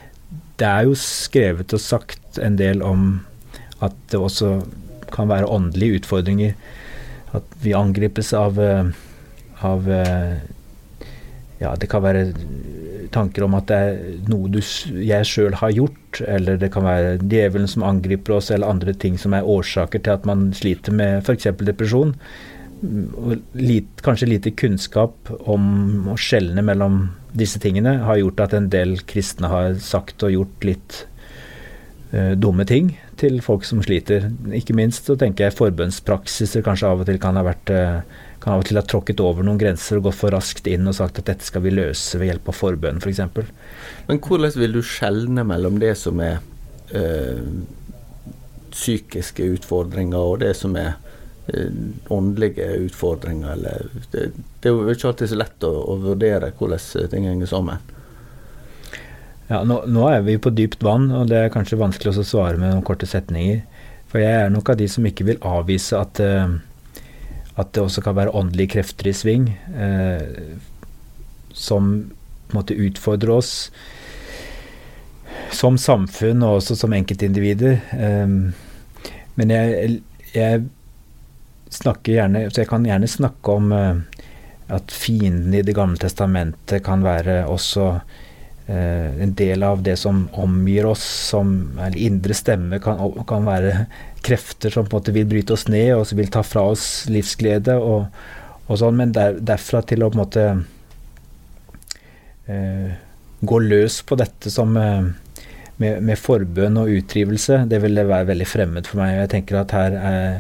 det 0.61 0.69
er 0.69 0.87
jo 0.87 0.95
skrevet 0.99 1.73
og 1.75 1.81
sagt 1.83 2.39
en 2.39 2.55
del 2.59 2.83
om 2.87 3.25
at 3.83 3.95
det 4.13 4.21
også 4.21 4.61
kan 5.11 5.31
være 5.31 5.49
åndelige 5.51 6.03
utfordringer. 6.03 6.53
At 7.35 7.57
vi 7.65 7.73
angripes 7.75 8.31
av, 8.37 8.61
eh, 8.61 8.93
av 9.63 9.89
ja, 11.63 11.73
det 11.79 11.89
kan 11.91 12.05
være 12.05 12.27
tanker 13.13 13.45
om 13.47 13.57
at 13.59 13.69
det 13.71 13.79
er 13.79 13.99
noe 14.31 14.51
du, 14.53 14.61
jeg 15.05 15.29
sjøl 15.29 15.57
har 15.61 15.75
gjort, 15.77 16.23
eller 16.27 16.59
det 16.61 16.73
kan 16.75 16.87
være 16.87 17.19
djevelen 17.21 17.71
som 17.71 17.85
angriper 17.87 18.39
oss, 18.39 18.51
eller 18.51 18.73
andre 18.73 18.95
ting 18.97 19.19
som 19.21 19.37
er 19.37 19.49
årsaker 19.49 20.03
til 20.03 20.17
at 20.17 20.27
man 20.29 20.51
sliter 20.57 20.95
med 20.97 21.21
f.eks. 21.23 21.51
depresjon. 21.63 22.17
Lit, 23.55 24.03
kanskje 24.03 24.31
lite 24.33 24.55
kunnskap 24.59 25.31
om 25.51 26.11
å 26.11 26.19
skjelne 26.19 26.65
mellom 26.67 27.05
disse 27.37 27.61
tingene 27.63 28.01
har 28.07 28.19
gjort 28.21 28.43
at 28.49 28.57
en 28.59 28.69
del 28.73 28.99
kristne 29.09 29.49
har 29.53 29.79
sagt 29.81 30.25
og 30.27 30.35
gjort 30.35 30.67
litt 30.67 30.99
uh, 32.13 32.35
dumme 32.35 32.67
ting 32.69 32.95
til 33.21 33.39
folk 33.45 33.65
som 33.69 33.85
sliter. 33.85 34.31
Ikke 34.57 34.75
minst 34.77 35.07
så 35.09 35.17
tenker 35.21 35.47
jeg 35.47 35.57
forbønnspraksiser 35.61 36.65
kanskje 36.67 36.91
av 36.91 37.05
og 37.05 37.09
til 37.09 37.23
kan 37.23 37.39
ha 37.39 37.47
vært 37.47 37.73
uh, 37.73 38.03
kan 38.43 38.57
av 38.57 38.65
og 38.65 38.69
til 38.69 38.79
ha 38.81 38.83
tråkket 38.87 39.21
over 39.23 39.47
noen 39.47 39.61
grenser 39.61 40.01
og 40.01 40.09
gått 40.09 40.19
for 40.19 40.35
raskt 40.35 40.67
inn 40.71 40.89
og 40.91 40.97
sagt 40.99 41.21
at 41.23 41.29
dette 41.31 41.47
skal 41.47 41.63
vi 41.65 41.75
løse 41.75 42.19
ved 42.19 42.33
hjelp 42.33 42.51
av 42.51 42.59
forbønn 42.59 42.99
f.eks. 42.99 43.23
For 43.37 43.53
Men 44.09 44.19
hvordan 44.25 44.57
vil 44.59 44.75
du 44.75 44.83
skjelne 44.87 45.45
mellom 45.47 45.79
det 45.83 45.95
som 46.01 46.21
er 46.25 46.41
øh, 46.99 47.47
psykiske 48.73 49.47
utfordringer, 49.59 50.19
og 50.19 50.41
det 50.43 50.55
som 50.59 50.75
er 50.81 50.97
øh, 51.53 51.71
åndelige 52.11 52.69
utfordringer? 52.89 53.55
Eller, 53.55 53.87
det, 54.11 54.33
det, 54.35 54.69
er 54.69 54.75
jo 54.75 54.91
ikke 54.91 55.13
alltid 55.13 55.33
så 55.33 55.39
lett 55.39 55.69
å, 55.69 55.73
å 55.95 55.99
vurdere 56.03 56.53
hvordan 56.59 57.11
ting 57.13 57.29
henger 57.31 57.53
sammen. 57.53 57.91
Ja, 59.53 59.63
nå, 59.69 59.83
nå, 59.91 60.07
er 60.09 60.23
vi 60.25 60.39
på 60.41 60.51
dypt 60.55 60.83
vann, 60.83 61.11
og 61.13 61.29
det 61.29 61.39
er 61.45 61.53
kanskje 61.53 61.81
vanskelig 61.81 62.17
å 62.17 62.27
svare 62.27 62.59
med 62.59 62.73
noen 62.73 62.85
korte 62.87 63.07
setninger. 63.07 63.63
For 64.09 64.23
jeg 64.23 64.47
er 64.47 64.53
nok 64.53 64.71
av 64.73 64.79
de 64.81 64.87
som 64.89 65.05
ikke 65.09 65.27
vil 65.29 65.43
avvise 65.47 65.99
at 65.99 66.21
uh, 66.25 66.55
at 67.61 67.73
det 67.75 67.83
også 67.83 68.05
kan 68.05 68.17
være 68.17 68.33
åndelige 68.37 68.79
krefter 68.79 69.11
i 69.11 69.17
sving 69.17 69.51
eh, 69.77 70.57
som 71.53 72.13
måtte 72.53 72.77
utfordre 72.77 73.37
oss 73.41 73.53
som 75.53 75.79
samfunn 75.81 76.43
og 76.45 76.61
også 76.61 76.77
som 76.79 76.95
enkeltindivider. 76.97 77.81
Eh, 77.93 78.29
men 79.37 79.53
jeg, 79.53 79.99
jeg, 80.37 80.65
snakker 81.73 82.19
gjerne 82.19 82.43
Så 82.53 82.61
jeg 82.61 82.69
kan 82.69 82.85
gjerne 82.85 83.09
snakke 83.09 83.53
om 83.57 83.71
eh, 83.73 84.27
at 84.77 84.93
fienden 84.93 85.55
i 85.57 85.63
Det 85.65 85.73
gamle 85.77 85.97
testamentet 86.01 86.85
kan 86.85 87.01
være 87.05 87.47
også 87.49 87.87
eh, 88.69 89.09
en 89.25 89.33
del 89.39 89.65
av 89.65 89.81
det 89.85 89.97
som 90.01 90.27
omgir 90.37 90.91
oss, 90.91 91.05
som 91.33 91.73
eller 91.79 91.97
indre 91.97 92.37
stemme 92.37 92.81
kan, 92.85 93.01
kan 93.29 93.49
være 93.49 93.87
krefter 94.23 94.71
som 94.71 94.87
på 94.87 94.97
en 94.97 95.01
måte 95.01 95.15
vil 95.15 95.29
bryte 95.29 95.55
oss 95.57 95.67
ned 95.71 95.95
og 95.97 96.07
som 96.09 96.21
vil 96.21 96.31
ta 96.33 96.45
fra 96.47 96.65
oss 96.73 96.87
livsglede 97.11 97.77
og, 97.79 98.07
og 98.69 98.79
sånn, 98.81 98.99
men 98.99 99.15
der, 99.17 99.39
derfra 99.43 99.83
til 99.87 100.05
å 100.05 100.11
på 100.13 100.19
en 100.19 100.23
måte 100.23 100.45
eh, 102.47 102.95
gå 103.43 103.59
løs 103.65 104.01
på 104.07 104.19
dette 104.21 104.53
som 104.55 104.77
eh, 104.79 105.11
med, 105.83 106.03
med, 106.05 106.19
forbønn 106.21 106.79
og 106.79 106.93
utdrivelse, 106.95 107.65
det 107.71 107.81
ville 107.83 108.07
være 108.07 108.29
veldig 108.31 108.47
fremmed 108.47 108.87
for 108.87 109.03
meg. 109.03 109.17
Jeg 109.19 109.33
tenker 109.33 109.63
at 109.63 109.75
her 109.75 109.97
er, 109.99 110.37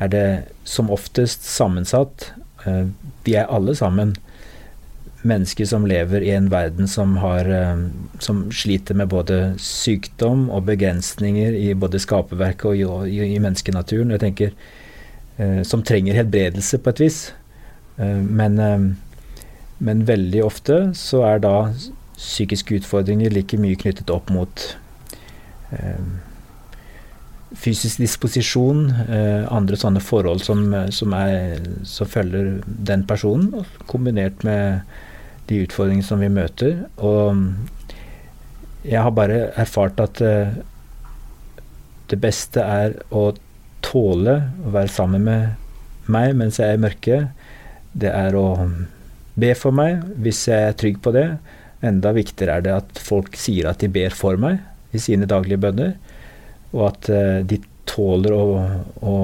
er 0.00 0.12
det 0.12 0.26
som 0.68 0.92
oftest 0.94 1.44
sammensatt. 1.44 2.30
Eh, 2.64 2.86
vi 3.26 3.36
er 3.36 3.52
alle 3.52 3.76
sammen 3.76 4.16
mennesker 5.26 5.66
som 5.66 5.86
lever 5.86 6.22
i 6.22 6.30
en 6.30 6.48
verden 6.50 6.88
som, 6.88 7.16
har, 7.16 7.48
eh, 7.50 7.80
som 8.18 8.44
sliter 8.52 8.94
med 8.94 9.08
både 9.08 9.54
sykdom 9.62 10.46
og 10.50 10.66
begrensninger 10.68 11.56
i 11.58 11.74
både 11.74 11.98
skaperverket 12.02 12.64
og 12.70 13.08
i, 13.08 13.18
i, 13.18 13.34
i 13.34 13.42
menneskenaturen. 13.42 14.14
Jeg 14.14 14.24
tenker 14.24 14.54
eh, 15.38 15.62
Som 15.62 15.82
trenger 15.82 16.14
helbredelse 16.14 16.78
på 16.78 16.94
et 16.94 17.00
vis. 17.00 17.20
Eh, 17.98 18.22
men, 18.22 18.96
men, 19.78 20.06
veldig 20.06 20.44
ofte 20.44 20.80
så 20.94 21.24
er 21.26 21.42
da 21.42 21.56
psykiske 22.18 22.80
utfordringer 22.80 23.30
like 23.30 23.58
mye 23.58 23.78
knyttet 23.78 24.10
opp 24.10 24.30
mot 24.34 24.70
fysisk 27.56 28.00
disposisjon, 28.02 28.88
eh, 29.08 29.44
andre 29.52 29.76
sånne 29.78 30.02
forhold 30.04 30.42
som, 30.44 30.66
som, 30.92 31.14
er, 31.16 31.62
som 31.88 32.08
følger 32.08 32.58
den 32.66 33.04
personen, 33.08 33.64
kombinert 33.88 34.44
med 34.44 34.82
de 35.48 35.62
utfordringene 35.64 36.06
som 36.06 36.22
vi 36.22 36.30
møter. 36.32 36.84
Og 36.96 37.44
jeg 38.84 39.02
har 39.02 39.14
bare 39.16 39.48
erfart 39.58 40.00
at 40.02 40.22
eh, 40.24 40.58
det 42.08 42.20
beste 42.22 42.62
er 42.64 42.96
å 43.12 43.30
tåle 43.84 44.36
å 44.64 44.72
være 44.74 44.92
sammen 44.92 45.24
med 45.28 46.08
meg 46.08 46.34
mens 46.38 46.58
jeg 46.60 46.72
er 46.72 46.78
i 46.78 46.82
mørket. 46.82 47.48
Det 47.92 48.12
er 48.12 48.36
å 48.38 48.48
be 49.38 49.52
for 49.58 49.74
meg 49.74 50.02
hvis 50.22 50.46
jeg 50.50 50.70
er 50.70 50.78
trygg 50.78 51.00
på 51.04 51.12
det. 51.16 51.28
Enda 51.84 52.12
viktigere 52.16 52.58
er 52.58 52.64
det 52.64 52.74
at 52.74 53.02
folk 53.02 53.36
sier 53.38 53.68
at 53.70 53.82
de 53.82 53.90
ber 53.92 54.14
for 54.16 54.40
meg 54.40 54.62
i 54.96 55.00
sine 55.02 55.28
daglige 55.28 55.60
bønner, 55.62 55.92
og 56.72 56.86
at 56.88 57.10
uh, 57.12 57.40
de 57.46 57.60
tåler 57.88 58.34
å, 58.34 58.46
å, 59.04 59.14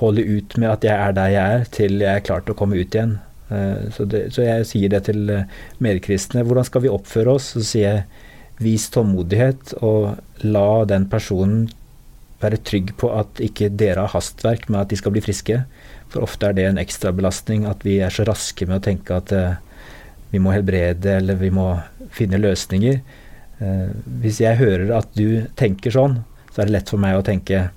holde 0.00 0.24
ut 0.26 0.56
med 0.58 0.66
at 0.72 0.84
jeg 0.84 0.94
er 0.98 1.12
der 1.14 1.30
jeg 1.30 1.56
er, 1.56 1.68
til 1.70 2.00
jeg 2.02 2.18
er 2.18 2.24
klar 2.26 2.42
til 2.42 2.50
å 2.54 2.58
komme 2.58 2.74
ut 2.74 2.96
igjen. 2.96 3.12
Uh, 3.50 3.90
så, 3.94 4.06
det, 4.08 4.26
så, 4.34 4.44
jeg 4.46 4.68
sier 4.68 4.92
det 4.92 5.04
til 5.08 5.28
uh, 5.30 5.48
medkristne. 5.84 6.44
Hvordan 6.46 6.68
skal 6.68 6.86
vi 6.86 6.92
oppføre 6.92 7.36
oss? 7.36 7.52
Så 7.56 7.64
sier 7.74 7.88
jeg 7.88 8.04
vis 8.62 8.86
tålmodighet, 8.94 9.76
og 9.82 10.14
la 10.46 10.68
den 10.88 11.08
personen 11.10 11.66
være 12.44 12.60
trygg 12.66 12.92
på 13.00 13.10
at 13.14 13.40
ikke 13.42 13.70
dere 13.72 14.04
har 14.04 14.14
hastverk 14.14 14.68
med 14.68 14.84
at 14.84 14.92
de 14.92 14.98
skal 15.00 15.14
bli 15.14 15.22
friske. 15.24 15.60
For 16.12 16.24
ofte 16.26 16.50
er 16.50 16.56
det 16.56 16.66
en 16.68 16.80
ekstrabelastning 16.80 17.66
at 17.68 17.84
vi 17.86 17.98
er 18.04 18.14
så 18.14 18.26
raske 18.28 18.68
med 18.68 18.80
å 18.80 18.84
tenke 18.84 19.16
at 19.16 19.32
eh, 19.34 19.56
vi 20.30 20.42
må 20.42 20.52
helbrede 20.54 21.18
eller 21.20 21.38
vi 21.40 21.50
må 21.54 21.68
finne 22.14 22.40
løsninger. 22.42 23.00
Eh, 23.64 23.88
hvis 24.22 24.42
jeg 24.44 24.60
hører 24.60 24.92
at 25.00 25.10
du 25.18 25.46
tenker 25.58 25.94
sånn, 25.94 26.20
så 26.52 26.62
er 26.62 26.70
det 26.70 26.76
lett 26.76 26.92
for 26.92 27.02
meg 27.02 27.18
å 27.18 27.26
tenke 27.26 27.68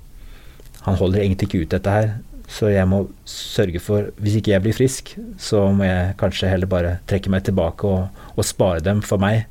han 0.84 0.96
holder 0.96 1.24
egentlig 1.24 1.48
ikke 1.48 1.64
ut 1.64 1.72
dette 1.74 1.92
her. 1.92 2.12
Så 2.48 2.70
jeg 2.72 2.88
må 2.88 3.02
sørge 3.28 3.80
for 3.82 4.08
Hvis 4.16 4.38
ikke 4.38 4.54
jeg 4.54 4.64
blir 4.64 4.76
frisk, 4.76 5.14
så 5.36 5.66
må 5.68 5.84
jeg 5.84 6.16
kanskje 6.20 6.48
heller 6.48 6.70
bare 6.70 6.96
trekke 7.10 7.30
meg 7.32 7.44
tilbake 7.44 7.84
og, 7.84 8.22
og 8.34 8.46
spare 8.48 8.80
dem 8.84 9.02
for 9.04 9.20
meg. 9.20 9.44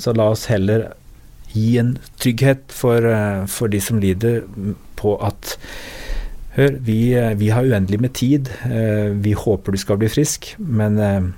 Så 0.00 0.14
la 0.16 0.30
oss 0.32 0.46
heller 0.48 0.94
gi 1.54 1.76
en 1.78 1.94
trygghet 2.18 2.72
for, 2.74 3.06
eh, 3.06 3.44
for 3.46 3.70
de 3.70 3.80
som 3.80 4.00
lider, 4.02 4.42
på 4.96 5.18
at 5.22 5.58
Hør, 6.54 6.76
vi, 6.86 7.10
eh, 7.18 7.34
vi, 7.34 7.48
har 7.50 7.66
uendelig 7.66 7.98
med 8.00 8.12
tid. 8.14 8.48
Eh, 8.62 9.10
vi 9.10 9.32
håper 9.34 9.72
du 9.72 9.78
skal 9.78 9.96
bli 9.98 10.06
frisk, 10.06 10.54
men 10.58 11.34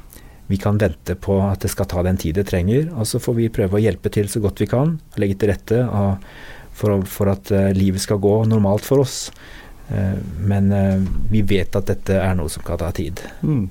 vi 0.46 0.59
kan 0.61 0.77
vente 0.77 1.14
på 1.16 1.40
at 1.40 1.61
det 1.61 1.70
skal 1.72 1.87
ta 1.87 2.03
den 2.03 2.18
tid 2.18 2.35
det 2.35 2.44
trenger. 2.51 2.90
Og 2.92 3.07
så 3.09 3.18
får 3.18 3.35
vi 3.35 3.49
prøve 3.49 3.79
å 3.79 3.81
hjelpe 3.81 4.12
til 4.12 4.29
så 4.29 4.42
godt 4.44 4.61
vi 4.61 4.66
kan, 4.68 5.01
legge 5.16 5.38
til 5.40 5.49
rette 5.49 5.88
for, 6.77 7.01
for 7.09 7.33
at 7.33 7.49
livet 7.72 8.05
skal 8.05 8.20
gå 8.20 8.44
normalt 8.44 8.85
for 8.85 9.01
oss. 9.01 9.31
Men 9.87 10.72
vi 11.31 11.44
vet 11.46 11.77
at 11.79 11.87
dette 11.87 12.16
er 12.18 12.33
noe 12.35 12.51
som 12.51 12.64
kan 12.66 12.81
ta 12.81 12.88
tid. 12.90 13.20
Mm. 13.46 13.68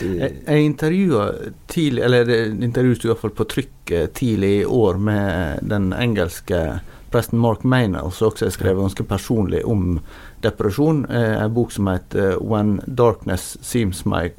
Jeg, 0.00 0.30
jeg 0.46 0.64
intervjua 0.64 1.26
tidlig, 1.68 2.02
eller 2.06 2.30
intervjuet 2.64 3.04
i 3.04 3.10
hvert 3.10 3.20
fall 3.20 3.34
på 3.36 3.46
trykk 3.52 3.92
tidlig 4.16 4.52
i 4.62 4.64
år 4.64 4.96
med 4.96 5.66
den 5.68 5.90
engelske 5.92 6.62
presten 7.10 7.38
Mark 7.38 7.64
Maynell, 7.64 8.12
som 8.12 8.28
også 8.28 8.46
har 8.46 8.52
skrevet 8.52 8.82
ganske 8.82 9.04
personlig 9.08 9.62
om 9.66 10.00
depresjon. 10.44 11.06
Eh, 11.10 11.42
en 11.42 11.54
bok 11.54 11.72
som 11.72 11.86
heter 11.86 12.36
'When 12.40 12.80
Darkness 12.86 13.56
Seems 13.60 14.04
My 14.04 14.30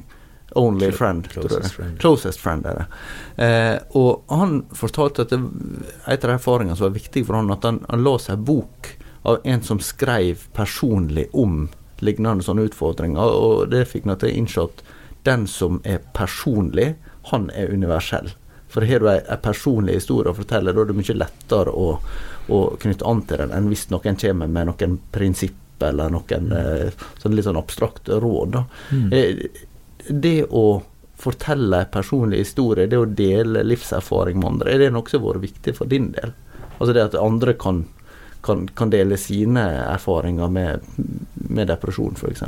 Only 0.54 0.90
Friend'. 0.90 1.28
Closest 1.28 1.72
friend. 1.72 1.98
Closest 1.98 2.40
friend 2.40 2.66
er 2.66 2.74
det. 2.74 2.86
Eh, 3.44 3.78
og 3.90 4.22
han 4.28 4.64
fortalte 4.72 5.22
at 5.22 5.30
det, 5.30 5.40
et 6.06 6.24
av 6.24 6.30
erfaringene 6.30 6.76
som 6.76 6.88
var 6.88 6.98
viktig 6.98 7.26
for 7.26 7.34
han, 7.34 7.50
at 7.50 7.64
han, 7.64 7.84
han 7.88 8.04
la 8.04 8.18
seg 8.18 8.38
bok 8.38 8.96
av 9.22 9.40
en 9.44 9.62
som 9.62 9.80
skrev 9.84 10.46
personlig 10.56 11.28
om 11.32 11.68
lignende 12.00 12.44
sånne 12.44 12.68
utfordringer, 12.70 13.20
og 13.20 13.70
det 13.72 13.84
fikk 13.90 14.08
han 14.08 14.20
til 14.20 14.30
å 14.30 14.38
innse 14.40 14.66
at 14.68 14.84
den 15.28 15.46
som 15.50 15.80
er 15.84 16.00
personlig, 16.16 16.94
han 17.28 17.50
er 17.52 17.72
universell. 17.74 18.30
For 18.70 18.86
har 18.86 19.02
du 19.02 19.08
en 19.10 19.42
personlig 19.42 19.98
historie 19.98 20.30
å 20.30 20.36
fortelle, 20.36 20.72
da 20.72 20.82
er 20.82 20.88
det 20.88 20.96
mye 20.96 21.16
lettere 21.18 21.72
å, 21.74 21.88
å 22.48 22.60
knytte 22.80 23.08
an 23.08 23.24
til 23.28 23.42
den 23.42 23.52
enn 23.56 23.68
hvis 23.68 23.88
noen 23.90 24.16
kommer 24.20 24.48
med 24.48 24.70
noen 24.70 24.96
prinsipp 25.12 25.82
eller 25.84 26.12
noen 26.12 26.48
mm. 26.50 26.56
eh, 26.60 27.08
sånn 27.20 27.34
litt 27.34 27.48
sånn 27.48 27.58
abstrakte 27.60 28.20
råd. 28.22 28.60
Mm. 28.94 29.08
Eh, 29.16 29.42
det 30.08 30.38
å 30.48 30.82
fortelle 31.20 31.82
en 31.82 31.92
personlig 31.92 32.44
historie, 32.44 32.88
det 32.88 33.00
å 33.00 33.08
dele 33.08 33.64
livserfaring 33.66 34.38
med 34.40 34.54
andre, 34.54 34.72
er 34.72 34.84
det 34.84 34.92
noe 34.94 35.08
som 35.10 35.24
har 35.24 35.34
vært 35.34 35.48
viktig 35.50 35.76
for 35.76 35.90
din 35.90 36.10
del? 36.16 36.32
Altså 36.78 36.94
det 36.96 37.08
at 37.10 37.18
andre 37.20 37.56
kan, 37.60 37.84
kan, 38.44 38.66
kan 38.76 38.92
dele 38.92 39.18
sine 39.20 39.64
erfaringer 39.86 40.50
med, 40.52 40.86
med 41.48 41.70
depresjon, 41.70 42.16
f.eks. 42.16 42.44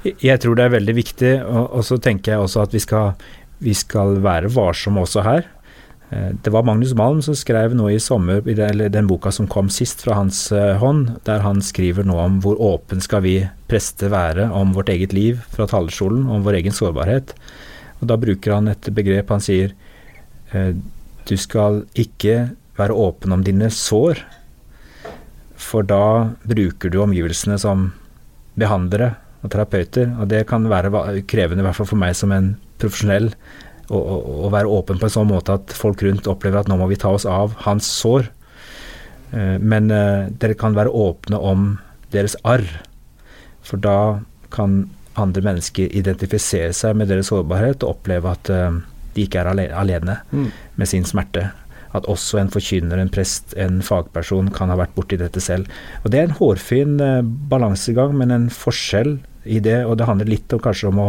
Jeg 0.00 0.40
tror 0.40 0.56
det 0.56 0.64
er 0.64 0.76
veldig 0.78 0.96
viktig, 0.96 1.32
og, 1.44 1.80
så 1.84 1.98
tenker 2.00 2.34
jeg 2.34 2.44
også 2.44 2.64
at 2.64 2.76
vi 2.76 2.80
skal, 2.80 3.10
vi 3.60 3.74
skal 3.76 4.20
være 4.24 4.52
varsomme 4.52 5.02
også 5.04 5.24
her. 5.26 5.48
Eh, 6.10 6.30
det 6.42 6.52
var 6.54 6.64
Magnus 6.66 6.94
Malm 6.96 7.20
som 7.22 7.36
skrev 7.36 7.74
nå 7.76 7.90
i 7.92 8.00
sommer, 8.00 8.40
i 8.48 8.56
den 8.56 9.10
boka 9.10 9.32
som 9.32 9.48
kom 9.50 9.68
sist 9.72 10.02
fra 10.04 10.16
hans 10.18 10.46
eh, 10.56 10.78
hånd, 10.80 11.18
der 11.28 11.44
han 11.44 11.60
skriver 11.64 12.08
nå 12.08 12.16
om 12.18 12.40
hvor 12.44 12.60
åpen 12.70 13.04
skal 13.04 13.24
vi 13.26 13.36
prester 13.70 14.12
være 14.12 14.48
om 14.56 14.72
vårt 14.76 14.88
eget 14.92 15.12
liv 15.16 15.44
fra 15.52 15.68
talerstolen, 15.70 16.24
om 16.32 16.46
vår 16.46 16.62
egen 16.62 16.76
sårbarhet. 16.76 17.36
Og 18.00 18.08
Da 18.08 18.16
bruker 18.16 18.56
han 18.56 18.72
et 18.72 18.88
begrep. 18.96 19.28
Han 19.28 19.44
sier 19.44 19.76
eh, 20.56 20.72
du 21.28 21.36
skal 21.36 21.84
ikke 21.94 22.48
være 22.80 22.96
åpen 22.96 23.36
om 23.36 23.44
dine 23.44 23.68
sår, 23.70 24.24
for 25.70 25.86
da 25.86 26.32
bruker 26.50 26.90
du 26.90 26.98
omgivelsene 27.02 27.58
som 27.62 27.90
behandlere 28.58 29.14
og 29.40 29.52
terapeuter. 29.52 30.10
Og 30.18 30.28
det 30.32 30.44
kan 30.50 30.66
være 30.70 31.22
krevende, 31.30 31.62
i 31.62 31.68
hvert 31.68 31.78
fall 31.78 31.90
for 31.92 32.00
meg 32.00 32.16
som 32.18 32.34
en 32.34 32.54
profesjonell, 32.82 33.30
å, 33.90 34.46
være 34.52 34.70
åpen 34.70 35.00
på 35.00 35.08
en 35.08 35.14
sånn 35.16 35.30
måte 35.30 35.56
at 35.58 35.72
folk 35.74 36.04
rundt 36.06 36.28
opplever 36.30 36.60
at 36.60 36.68
nå 36.70 36.76
må 36.78 36.86
vi 36.90 36.98
ta 37.00 37.10
oss 37.10 37.26
av 37.26 37.56
hans 37.64 37.88
sår. 37.90 38.28
Eh, 39.34 39.56
men 39.58 39.90
eh, 39.94 40.28
dere 40.42 40.54
kan 40.58 40.76
være 40.78 40.94
åpne 40.94 41.40
om 41.42 41.72
deres 42.14 42.36
arr, 42.46 42.66
for 43.66 43.82
da 43.82 44.20
kan 44.54 44.84
andre 45.18 45.42
mennesker 45.42 45.90
identifisere 45.98 46.70
seg 46.76 46.94
med 46.98 47.10
deres 47.10 47.32
sårbarhet 47.32 47.82
og 47.82 47.96
oppleve 47.96 48.30
at 48.30 48.52
eh, 48.54 48.78
de 49.16 49.26
ikke 49.26 49.42
er 49.42 49.74
alene 49.74 50.20
mm. 50.30 50.46
med 50.78 50.90
sin 50.90 51.06
smerte 51.06 51.48
at 51.96 52.06
også 52.10 52.38
en 52.40 52.52
forkynner, 52.52 53.00
en 53.00 53.12
prest, 53.12 53.54
en 53.58 53.80
fagperson 53.82 54.50
kan 54.54 54.70
ha 54.70 54.78
vært 54.78 54.94
borti 54.94 55.18
dette 55.20 55.42
selv. 55.42 55.70
Og 56.04 56.10
Det 56.12 56.20
er 56.20 56.28
en 56.28 56.36
hårfin 56.38 57.00
eh, 57.02 57.22
balansegang, 57.50 58.14
men 58.18 58.34
en 58.34 58.50
forskjell 58.54 59.16
i 59.44 59.58
det. 59.64 59.82
Og 59.86 59.98
det 59.98 60.06
handler 60.06 60.30
litt 60.30 60.52
om, 60.54 60.62
kanskje 60.62 60.90
om 60.92 61.02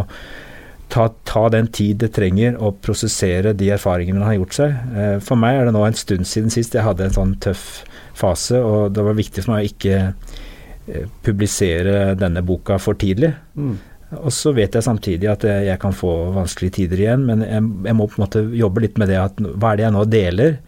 ta, 0.92 1.08
ta, 1.28 1.46
den 1.52 1.70
tid 1.72 2.02
det 2.02 2.12
trenger 2.16 2.58
å 2.60 2.72
prosessere 2.84 3.54
de 3.56 3.70
erfaringene 3.76 4.20
man 4.20 4.30
har 4.32 4.40
gjort 4.40 4.58
seg. 4.58 4.80
Eh, 4.96 5.16
for 5.24 5.40
meg 5.40 5.60
er 5.60 5.68
det 5.68 5.76
nå 5.76 5.84
en 5.86 5.98
stund 5.98 6.28
siden 6.28 6.52
sist 6.52 6.76
jeg 6.76 6.86
hadde 6.86 7.08
en 7.08 7.16
sånn 7.16 7.36
tøff 7.42 7.84
fase, 8.18 8.58
og 8.60 8.92
det 8.96 9.06
var 9.06 9.16
viktig 9.16 9.44
for 9.44 9.54
meg 9.54 9.62
å 9.64 9.70
ikke 9.70 10.00
eh, 10.02 11.08
publisere 11.24 12.12
denne 12.18 12.44
boka 12.44 12.80
for 12.82 12.98
tidlig. 12.98 13.32
Mm. 13.56 13.78
Og 14.20 14.32
så 14.34 14.52
vet 14.52 14.74
jeg 14.76 14.84
samtidig 14.84 15.28
at 15.30 15.44
jeg 15.46 15.78
kan 15.80 15.94
få 15.96 16.10
vanskelige 16.34 16.76
tider 16.82 17.00
igjen, 17.00 17.22
men 17.28 17.44
jeg, 17.46 17.64
jeg, 17.86 17.96
må 17.96 18.06
på 18.10 18.18
en 18.18 18.24
måte 18.26 18.42
jobbe 18.58 18.84
litt 18.84 18.98
med 19.00 19.08
det 19.08 19.20
at 19.22 19.38
hva 19.40 19.72
er 19.72 19.80
det 19.80 19.86
jeg 19.86 19.94
nå 19.96 20.02
deler? 20.12 20.58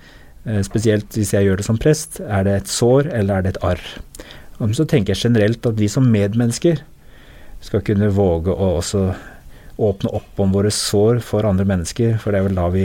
Eh, 0.45 0.61
spesielt 0.65 1.17
hvis 1.17 1.33
jeg 1.37 1.47
gjør 1.47 1.61
det 1.61 1.67
som 1.67 1.81
prest. 1.81 2.21
Er 2.25 2.45
det 2.47 2.57
et 2.57 2.73
sår, 2.73 3.11
eller 3.13 3.37
er 3.37 3.45
det 3.45 3.55
et 3.55 3.63
arr? 3.65 3.85
Og 4.63 4.75
så 4.77 4.87
tenker 4.89 5.13
jeg 5.15 5.27
generelt 5.27 5.67
at 5.67 5.79
vi 5.81 5.89
som 5.91 6.09
medmennesker 6.09 6.83
skal 7.65 7.83
kunne 7.85 8.13
våge 8.13 8.53
å 8.53 8.75
også 8.79 9.07
åpne 9.83 10.13
opp 10.15 10.41
om 10.41 10.53
våre 10.55 10.71
sår 10.71 11.19
for 11.25 11.49
andre 11.49 11.67
mennesker, 11.67 12.19
for 12.23 12.31
det 12.31 12.41
er 12.41 12.47
vel 12.47 12.59
da 12.61 12.67
vi 12.71 12.85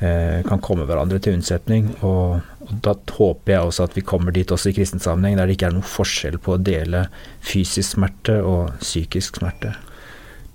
eh, 0.00 0.38
kan 0.46 0.62
komme 0.64 0.86
hverandre 0.88 1.18
til 1.20 1.36
unnsetning. 1.36 1.90
Og, 2.06 2.40
og, 2.70 2.78
da 2.84 2.94
håper 3.16 3.54
jeg 3.54 3.68
også 3.68 3.86
at 3.88 3.96
vi 3.98 4.06
kommer 4.06 4.34
dit 4.34 4.50
også 4.50 4.70
i 4.70 4.76
kristen 4.76 5.02
sammenheng, 5.02 5.38
der 5.38 5.50
det 5.50 5.58
ikke 5.58 5.70
er 5.70 5.76
noen 5.76 5.86
forskjell 5.86 6.38
på 6.42 6.56
å 6.56 6.62
dele 6.62 7.06
fysisk 7.44 7.96
smerte 7.96 8.40
og 8.46 8.76
psykisk 8.80 9.40
smerte. 9.42 9.74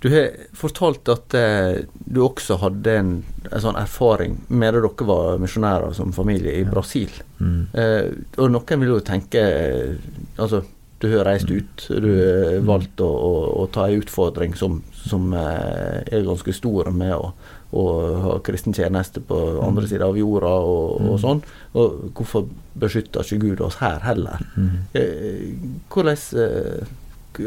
Du 0.04 0.12
har 0.13 0.36
fortalt 0.54 1.10
at 1.10 1.34
eh, 1.34 1.80
du 2.06 2.19
også 2.21 2.60
hadde 2.62 2.93
en, 2.99 3.12
en, 3.49 3.62
sånn 3.63 3.80
erfaring 3.80 4.36
med 4.54 4.75
da 4.75 4.84
dere 4.84 5.08
var 5.10 5.39
misjonærer 5.41 5.95
som 5.97 6.13
familie 6.13 6.60
i 6.60 6.62
ja. 6.62 6.69
Brasil. 6.69 7.13
Mm. 7.39 7.62
Eh, 7.73 8.12
og 8.38 8.51
noen 8.54 8.84
vil 8.84 8.93
jo 8.93 9.04
tenke 9.06 9.41
eh, 9.41 9.95
Altså, 10.38 10.62
du 11.01 11.08
har 11.10 11.25
reist 11.25 11.49
ut, 11.49 11.88
du 11.89 12.12
har 12.12 12.62
valgt 12.67 13.01
å, 13.04 13.08
å, 13.08 13.32
å 13.63 13.65
ta 13.73 13.88
en 13.88 14.04
utfordring 14.04 14.54
som, 14.60 14.78
som 14.93 15.34
eh, 15.34 16.04
er 16.06 16.28
ganske 16.28 16.54
stor 16.56 16.91
med 16.93 17.15
å, 17.17 17.34
å 17.75 17.86
ha 18.23 18.36
kristen 18.45 18.75
tjeneste 18.75 19.23
på 19.25 19.38
andre 19.63 19.86
mm. 19.86 19.89
sida 19.89 20.10
av 20.10 20.19
jorda 20.19 20.51
og, 20.67 20.86
og, 20.99 21.08
mm. 21.08 21.17
sånn. 21.23 21.41
Og 21.82 21.97
hvorfor 22.17 22.45
beskytter 22.80 23.25
ikke 23.25 23.41
Gud 23.41 23.65
oss 23.65 23.80
her 23.82 23.99
heller? 24.06 24.45
Mm. 24.56 24.78
Eh, 24.93 25.49
hvordan 25.91 26.21
eh, 26.45 26.93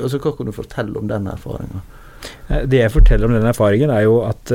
altså 0.03 0.21
Hva 0.21 0.35
kan 0.37 0.51
du 0.51 0.57
fortelle 0.57 1.01
om 1.01 1.09
den 1.09 1.31
erfaringa? 1.31 1.85
Det 2.69 2.83
jeg 2.83 2.93
forteller 2.93 3.29
om 3.29 3.37
den 3.37 3.47
erfaringen, 3.47 3.93
er 3.95 4.05
jo 4.09 4.21
at 4.27 4.53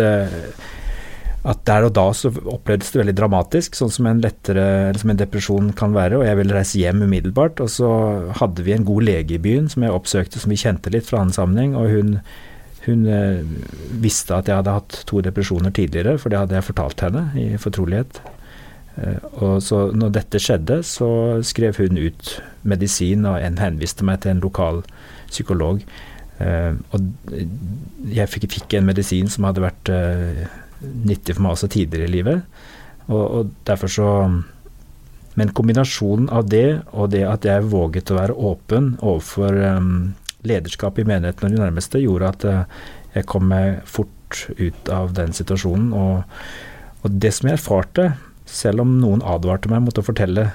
at 1.44 1.60
der 1.68 1.90
og 1.90 1.92
da 1.96 2.06
så 2.16 2.30
opplevdes 2.32 2.94
det 2.94 3.02
veldig 3.02 3.16
dramatisk, 3.18 3.76
sånn 3.76 3.92
som 3.92 4.08
en 4.08 4.22
lettere, 4.24 4.94
som 5.00 5.12
en 5.12 5.20
depresjon 5.20 5.74
kan 5.76 5.92
være. 5.96 6.22
Og 6.22 6.24
jeg 6.28 6.40
ville 6.40 6.56
reise 6.56 6.80
hjem 6.80 7.04
umiddelbart. 7.04 7.60
Og 7.64 7.72
så 7.72 7.90
hadde 8.40 8.64
vi 8.64 8.76
en 8.76 8.88
god 8.88 9.04
lege 9.10 9.36
i 9.36 9.42
byen 9.44 9.68
som 9.72 9.84
jeg 9.84 9.96
oppsøkte, 9.96 10.40
som 10.40 10.54
vi 10.54 10.62
kjente 10.62 10.94
litt 10.94 11.10
fra 11.10 11.20
annen 11.20 11.36
sammenheng. 11.36 11.76
Og 11.80 11.92
hun, 11.92 12.14
hun 12.86 13.06
eh, 13.08 13.44
visste 14.04 14.36
at 14.36 14.50
jeg 14.50 14.60
hadde 14.60 14.76
hatt 14.76 15.02
to 15.08 15.22
depresjoner 15.24 15.72
tidligere, 15.76 16.18
for 16.20 16.32
det 16.32 16.42
hadde 16.42 16.58
jeg 16.58 16.68
fortalt 16.68 17.04
henne 17.06 17.26
i 17.40 17.46
fortrolighet. 17.62 18.20
Eh, 19.00 19.20
og 19.40 19.62
så 19.64 19.86
når 19.96 20.16
dette 20.20 20.42
skjedde, 20.44 20.82
så 20.88 21.10
skrev 21.48 21.80
hun 21.80 22.02
ut 22.02 22.34
medisin, 22.68 23.24
og 23.30 23.40
en 23.40 23.62
henviste 23.62 24.04
meg 24.08 24.24
til 24.24 24.34
en 24.34 24.44
lokal 24.44 24.82
psykolog. 25.30 25.84
Eh, 26.44 26.74
og 26.92 27.38
jeg 28.12 28.32
fikk 28.36 28.76
en 28.76 28.90
medisin 28.90 29.32
som 29.32 29.48
hadde 29.48 29.64
vært 29.64 29.94
nyttig 30.84 31.38
for 31.38 31.46
meg 31.46 31.56
også 31.56 31.72
tidligere 31.72 32.10
i 32.10 32.16
livet. 32.18 32.44
Og, 33.08 33.24
og, 33.24 33.54
derfor 33.68 33.92
så 33.92 34.10
Men 35.34 35.50
kombinasjonen 35.50 36.28
av 36.30 36.46
det 36.46 36.84
og 36.94 37.10
det 37.10 37.24
at 37.26 37.46
jeg 37.48 37.66
våget 37.66 38.12
å 38.14 38.18
være 38.20 38.36
åpen 38.38 38.92
overfor 39.02 39.56
um, 39.66 40.14
lederskap 40.48 41.00
i 41.00 41.08
menigheten 41.08 41.48
og 41.48 41.56
de 41.56 41.62
nærmeste, 41.62 42.02
gjorde 42.04 42.34
at 42.34 42.46
uh, 42.50 42.84
jeg 43.16 43.28
kom 43.30 43.48
meg 43.52 43.82
fort 43.90 44.46
ut 44.58 44.92
av 44.92 45.14
den 45.18 45.36
situasjonen. 45.36 45.92
Og, 45.94 46.24
og 47.04 47.18
det 47.24 47.34
som 47.38 47.50
jeg 47.50 47.60
erfarte, 47.60 48.12
selv 48.50 48.84
om 48.84 48.98
noen 49.00 49.24
advarte 49.26 49.72
meg 49.72 49.86
mot 49.86 50.00
å 50.00 50.06
fortelle 50.06 50.50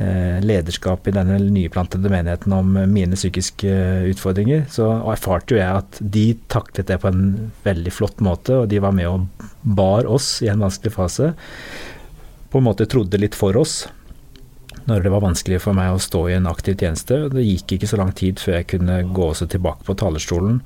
Eh, 0.00 0.38
lederskap 0.40 1.08
i 1.10 1.12
denne 1.12 1.34
nyplantede 1.52 2.08
menigheten 2.08 2.54
om 2.56 2.68
mine 2.88 3.16
psykiske 3.18 3.68
eh, 3.68 4.06
utfordringer, 4.08 4.62
så 4.72 4.86
erfarte 5.12 5.52
jo 5.52 5.58
jeg 5.58 5.80
at 5.82 5.98
de 6.00 6.22
taklet 6.48 6.88
det 6.88 6.96
på 7.02 7.10
en 7.10 7.50
veldig 7.66 7.92
flott 7.92 8.22
måte, 8.24 8.62
og 8.62 8.70
de 8.72 8.80
var 8.80 8.94
med 8.96 9.10
og 9.10 9.26
bar 9.60 10.08
oss 10.08 10.38
i 10.40 10.48
en 10.48 10.64
vanskelig 10.64 10.94
fase. 10.94 11.34
På 12.48 12.62
en 12.62 12.68
måte 12.70 12.88
trodde 12.88 13.20
litt 13.20 13.36
for 13.36 13.58
oss 13.60 13.82
når 14.88 15.04
det 15.04 15.12
var 15.12 15.24
vanskelig 15.24 15.60
for 15.64 15.76
meg 15.76 15.92
å 15.92 16.02
stå 16.02 16.24
i 16.28 16.36
en 16.38 16.48
aktiv 16.50 16.78
tjeneste. 16.80 17.22
Det 17.32 17.44
gikk 17.44 17.76
ikke 17.76 17.90
så 17.90 18.00
lang 18.00 18.12
tid 18.16 18.40
før 18.42 18.58
jeg 18.58 18.70
kunne 18.74 19.02
gå 19.12 19.30
også 19.30 19.48
tilbake 19.50 19.86
på 19.86 19.96
talerstolen. 20.00 20.60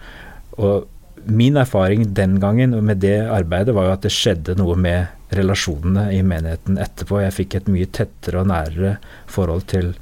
Og 0.59 0.87
min 1.25 1.57
erfaring 1.57 2.15
den 2.15 2.39
gangen 2.41 2.77
med 2.85 3.01
det 3.03 3.17
arbeidet 3.33 3.75
var 3.75 3.89
jo 3.89 3.95
at 3.97 4.05
det 4.05 4.13
skjedde 4.13 4.57
noe 4.61 4.77
med 4.77 5.35
relasjonene 5.35 6.11
i 6.15 6.21
menigheten 6.27 6.79
etterpå. 6.81 7.23
Jeg 7.23 7.37
fikk 7.39 7.59
et 7.59 7.71
mye 7.73 7.89
tettere 7.89 8.43
og 8.43 8.51
nærere 8.53 8.97
forhold 9.31 9.67
til 9.73 9.95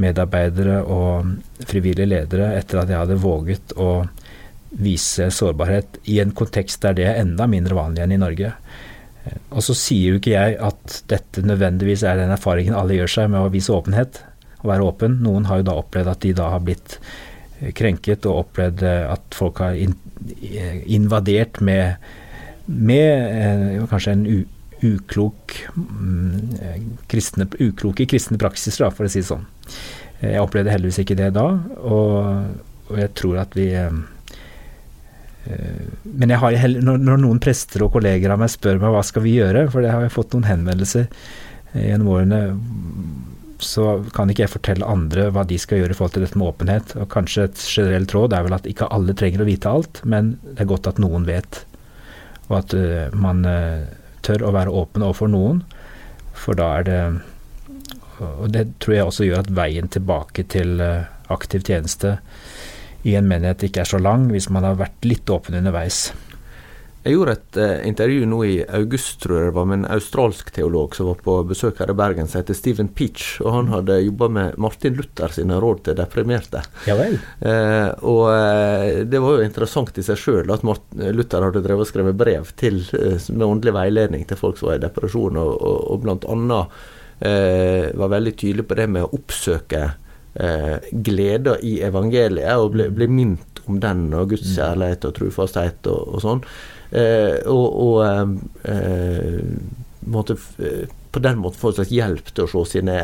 medarbeidere 0.00 0.80
og 0.90 1.34
frivillige 1.68 2.10
ledere 2.10 2.54
etter 2.58 2.80
at 2.80 2.90
jeg 2.90 2.98
hadde 2.98 3.20
våget 3.22 3.76
å 3.78 4.06
vise 4.74 5.28
sårbarhet 5.30 6.00
i 6.10 6.18
en 6.22 6.34
kontekst 6.34 6.82
der 6.82 6.96
det 6.98 7.06
er 7.06 7.20
enda 7.20 7.46
mindre 7.50 7.76
vanlig 7.78 8.02
enn 8.02 8.16
i 8.16 8.20
Norge. 8.20 8.54
Og 9.54 9.62
så 9.64 9.76
sier 9.78 10.14
jo 10.14 10.20
ikke 10.20 10.34
jeg 10.34 10.56
at 10.60 10.98
dette 11.10 11.44
nødvendigvis 11.46 12.04
er 12.06 12.18
den 12.20 12.32
erfaringen 12.34 12.76
alle 12.76 12.98
gjør 12.98 13.12
seg 13.16 13.30
med 13.32 13.44
å 13.44 13.52
vise 13.52 13.72
åpenhet, 13.72 14.20
å 14.60 14.68
være 14.68 14.88
åpen. 14.88 15.20
Noen 15.24 15.48
har 15.48 15.60
jo 15.60 15.68
da 15.70 15.78
opplevd 15.80 16.12
at 16.12 16.24
de 16.24 16.32
da 16.36 16.50
har 16.52 16.64
blitt 16.64 16.98
krenket 17.78 18.26
og 18.28 18.42
opplevd 18.44 18.82
at 18.84 19.36
folk 19.36 19.62
har 19.64 19.78
invadert 19.78 21.60
med, 21.64 22.10
med 22.66 23.10
eh, 23.30 23.86
kanskje 23.88 24.16
en 24.16 24.26
uklok 24.84 25.54
mm, 25.76 26.98
kristne, 27.08 27.46
ukloke 27.62 28.06
kristne 28.10 28.40
praksiser, 28.40 28.90
for 28.92 29.06
å 29.06 29.12
si 29.12 29.22
det 29.22 29.30
sånn. 29.30 29.46
Jeg 30.20 30.42
opplevde 30.42 30.72
heldigvis 30.72 31.00
ikke 31.04 31.16
det 31.18 31.30
da, 31.36 31.46
og, 31.80 32.58
og 32.90 33.00
jeg 33.00 33.12
tror 33.16 33.40
at 33.44 33.56
vi 33.56 33.70
eh, 33.78 34.02
men 35.44 36.32
jeg 36.32 36.40
har, 36.40 36.56
når 36.80 37.20
noen 37.20 37.40
prester 37.42 37.84
og 37.84 37.92
kolleger 37.96 38.32
av 38.32 38.40
meg 38.40 38.52
spør 38.52 38.80
meg 38.80 38.94
hva 38.94 39.02
skal 39.04 39.24
vi 39.26 39.36
gjøre, 39.36 39.66
for 39.72 39.84
det 39.84 39.92
har 39.92 40.04
jeg 40.04 40.14
fått 40.14 40.32
noen 40.32 40.48
henvendelser 40.48 41.08
gjennom 41.74 42.10
årene, 42.14 42.40
så 43.64 43.98
kan 44.16 44.30
ikke 44.30 44.44
jeg 44.44 44.54
fortelle 44.54 44.88
andre 44.88 45.28
hva 45.34 45.44
de 45.48 45.58
skal 45.60 45.82
gjøre 45.82 45.94
i 45.94 45.98
forhold 45.98 46.16
til 46.16 46.24
dette 46.24 46.40
med 46.40 46.48
åpenhet. 46.48 46.96
Og 47.00 47.10
kanskje 47.12 47.46
et 47.48 47.60
generelt 47.60 48.14
råd 48.16 48.36
er 48.36 48.46
vel 48.46 48.56
at 48.56 48.68
ikke 48.70 48.88
alle 48.94 49.16
trenger 49.16 49.44
å 49.44 49.48
vite 49.48 49.70
alt, 49.70 50.00
men 50.08 50.34
det 50.46 50.64
er 50.64 50.70
godt 50.72 50.88
at 50.90 51.00
noen 51.02 51.28
vet. 51.28 51.60
Og 52.48 52.58
at 52.60 52.74
uh, 52.76 53.14
man 53.16 53.44
tør 54.24 54.46
å 54.48 54.52
være 54.54 54.72
åpen 54.74 55.04
overfor 55.04 55.30
noen, 55.32 55.62
for 56.34 56.58
da 56.58 56.72
er 56.80 56.88
det 56.88 57.00
Og 58.14 58.46
det 58.54 58.68
tror 58.78 58.94
jeg 58.94 59.04
også 59.04 59.26
gjør 59.26 59.40
at 59.42 59.48
veien 59.50 59.88
tilbake 59.90 60.44
til 60.46 60.78
eh, 60.80 61.06
aktiv 61.34 61.64
tjeneste 61.66 62.12
i 63.04 63.16
en 63.18 63.28
menighet 63.28 63.66
ikke 63.68 63.84
er 63.84 63.90
så 63.94 64.00
lang, 64.00 64.30
hvis 64.32 64.50
man 64.52 64.64
har 64.64 64.80
vært 64.80 65.04
litt 65.08 65.30
åpen 65.30 65.58
underveis. 65.60 66.08
Jeg 67.04 67.18
gjorde 67.18 67.32
et 67.36 67.56
eh, 67.60 67.82
intervju 67.84 68.24
nå 68.24 68.36
i 68.48 68.52
august, 68.78 69.18
tror 69.20 69.36
jeg 69.36 69.48
det 69.50 69.54
var, 69.58 69.66
med 69.68 69.82
en 69.82 69.90
australsk 69.92 70.48
teolog 70.56 70.94
som 70.96 71.10
var 71.10 71.18
på 71.26 71.34
besøk 71.50 71.82
her 71.82 71.90
i 71.92 71.96
Bergen, 71.98 72.30
som 72.30 72.40
heter 72.40 72.56
Stephen 72.56 72.88
Peach. 72.96 73.26
Og 73.44 73.52
han 73.52 73.68
hadde 73.68 73.98
jobba 74.06 74.30
med 74.32 74.56
Martin 74.64 74.96
Luther 74.96 75.34
sine 75.36 75.58
råd 75.60 75.82
til 75.84 75.98
deprimerte. 75.98 76.62
Ja 76.88 76.96
vel. 76.96 77.18
Eh, 77.44 77.90
og 78.08 78.22
eh, 78.32 79.02
det 79.04 79.20
var 79.20 79.36
jo 79.36 79.44
interessant 79.44 80.00
i 80.00 80.06
seg 80.06 80.16
sjøl 80.22 80.54
at 80.54 80.64
Martin 80.64 81.12
Luther 81.12 81.44
hadde 81.44 81.60
drevet 81.66 81.84
og 81.84 81.90
skrevet 81.90 82.16
brev 82.24 82.48
til, 82.56 82.80
med 82.88 83.48
åndelig 83.50 83.76
veiledning 83.76 84.24
til 84.24 84.40
folk 84.40 84.56
som 84.56 84.70
var 84.70 84.80
i 84.80 84.84
depresjon, 84.86 85.36
og, 85.44 85.52
og, 85.60 85.78
og 85.92 86.04
blant 86.06 86.28
annet 86.32 86.84
var 87.24 88.10
veldig 88.10 88.32
tydelig 88.36 88.64
på 88.68 88.76
det 88.76 88.84
med 88.90 89.04
å 89.06 89.12
oppsøke 89.16 89.84
gleder 90.34 91.60
i 91.62 91.76
evangeliet, 91.86 92.56
og 92.58 92.72
bli, 92.74 92.88
bli 92.90 93.06
minnet 93.06 93.60
om 93.70 93.78
den 93.80 94.08
og 94.14 94.32
Guds 94.32 94.48
mm. 94.48 94.54
kjærlighet 94.56 95.06
og 95.08 95.14
trufasthet 95.18 95.90
og, 95.92 96.16
og 96.16 96.24
sånn. 96.24 96.42
Eh, 96.94 97.40
og, 97.50 97.78
og 97.84 97.96
eh, 98.06 98.34
eh, 98.70 99.38
måtte, 100.06 100.36
på 101.10 101.22
den 101.24 101.40
måten 101.42 101.60
få 101.60 101.72
en 101.72 101.78
slags 101.80 101.94
hjelp 101.94 102.30
til 102.30 102.46
å 102.46 102.52
se 102.52 102.66
sine 102.76 102.98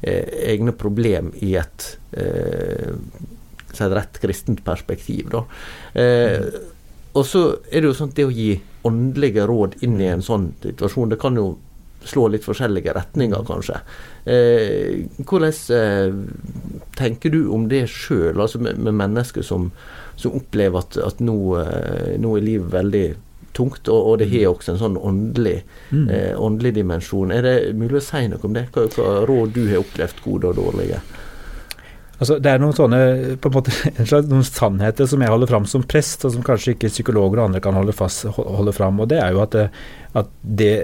egne 0.00 0.72
problem 0.72 1.28
i 1.44 1.50
et, 1.60 1.86
et 2.16 3.80
rett 3.92 4.20
kristent 4.22 4.62
perspektiv. 4.64 5.28
Da. 5.28 5.42
og 7.12 7.26
så 7.28 7.42
er 7.68 7.82
det 7.82 7.90
jo 7.90 7.96
sånn 7.98 8.08
at 8.08 8.16
det 8.16 8.24
å 8.24 8.32
gi 8.32 8.54
åndelige 8.88 9.44
råd 9.44 9.76
inn 9.84 9.98
i 10.00 10.08
en 10.08 10.24
sånn 10.24 10.54
situasjon, 10.64 11.12
det 11.12 11.20
kan 11.20 11.36
jo 11.36 11.50
slå 12.04 12.28
litt 12.32 12.46
forskjellige 12.46 12.94
retninger, 12.96 13.44
kanskje. 13.48 13.80
Eh, 14.24 15.06
hvordan 15.24 15.56
eh, 15.76 16.14
tenker 16.98 17.32
du 17.34 17.40
om 17.54 17.68
det 17.70 17.86
sjøl, 17.92 18.40
altså 18.40 18.60
med, 18.62 18.80
med, 18.80 18.96
mennesker 19.00 19.44
som, 19.46 19.70
som 20.20 20.36
opplever 20.38 20.82
at, 20.82 20.98
at 21.04 21.20
nå, 21.24 21.38
eh, 21.60 22.14
nå, 22.20 22.36
er 22.36 22.46
livet 22.46 22.72
veldig 22.72 23.06
tungt, 23.56 23.88
og, 23.88 24.12
og 24.12 24.20
det 24.20 24.30
har 24.30 24.46
mm. 24.46 24.52
også 24.52 24.74
en 24.74 24.82
sånn 24.82 25.00
åndelig, 25.00 25.56
mm. 25.90 26.04
eh, 26.08 26.34
åndelig, 26.40 26.76
dimensjon. 26.80 27.32
Er 27.34 27.46
det 27.46 27.56
mulig 27.78 28.00
å 28.00 28.06
si 28.10 28.26
noe 28.30 28.46
om 28.46 28.54
det? 28.56 28.68
Hva, 28.74 28.86
hva 28.96 29.24
råd 29.28 29.56
du 29.56 29.64
har 29.68 29.82
opplevd, 29.82 30.22
gode 30.26 30.52
og 30.52 30.60
dårlige? 30.60 31.00
Altså, 32.20 32.36
det 32.36 32.50
er 32.52 32.60
noen 32.60 32.76
sånne 32.76 32.98
på 33.40 33.48
en 33.48 33.54
måte, 33.54 33.72
noen 34.28 34.44
sannheter 34.44 35.08
som 35.08 35.22
jeg 35.24 35.32
holder 35.32 35.48
fram 35.48 35.66
som 35.68 35.84
prest, 35.88 36.26
og 36.28 36.34
som 36.34 36.44
kanskje 36.44 36.76
ikke 36.76 36.92
psykologer 36.92 37.40
og 37.40 37.48
andre 37.48 37.62
kan 37.64 37.76
holde, 37.78 37.96
fast, 37.96 38.28
holde 38.36 38.74
fram. 38.76 39.00
og 39.00 39.08
Det 39.12 39.22
er 39.24 39.32
jo 39.32 39.40
at, 39.46 39.56
at 40.20 40.34
det, 40.44 40.74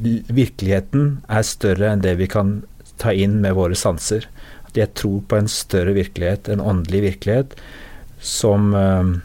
virkeligheten 0.00 1.18
er 1.28 1.46
større 1.46 1.92
enn 1.92 2.04
det 2.04 2.16
vi 2.20 2.28
kan 2.30 2.60
ta 2.98 3.14
inn 3.14 3.38
med 3.42 3.56
våre 3.58 3.78
sanser. 3.78 4.26
At 4.68 4.78
jeg 4.78 4.94
tror 4.98 5.22
på 5.28 5.38
en 5.38 5.50
større 5.50 5.94
virkelighet, 5.96 6.48
en 6.48 6.64
åndelig 6.64 7.02
virkelighet, 7.12 7.56
som 8.18 8.72
uh, 8.74 9.18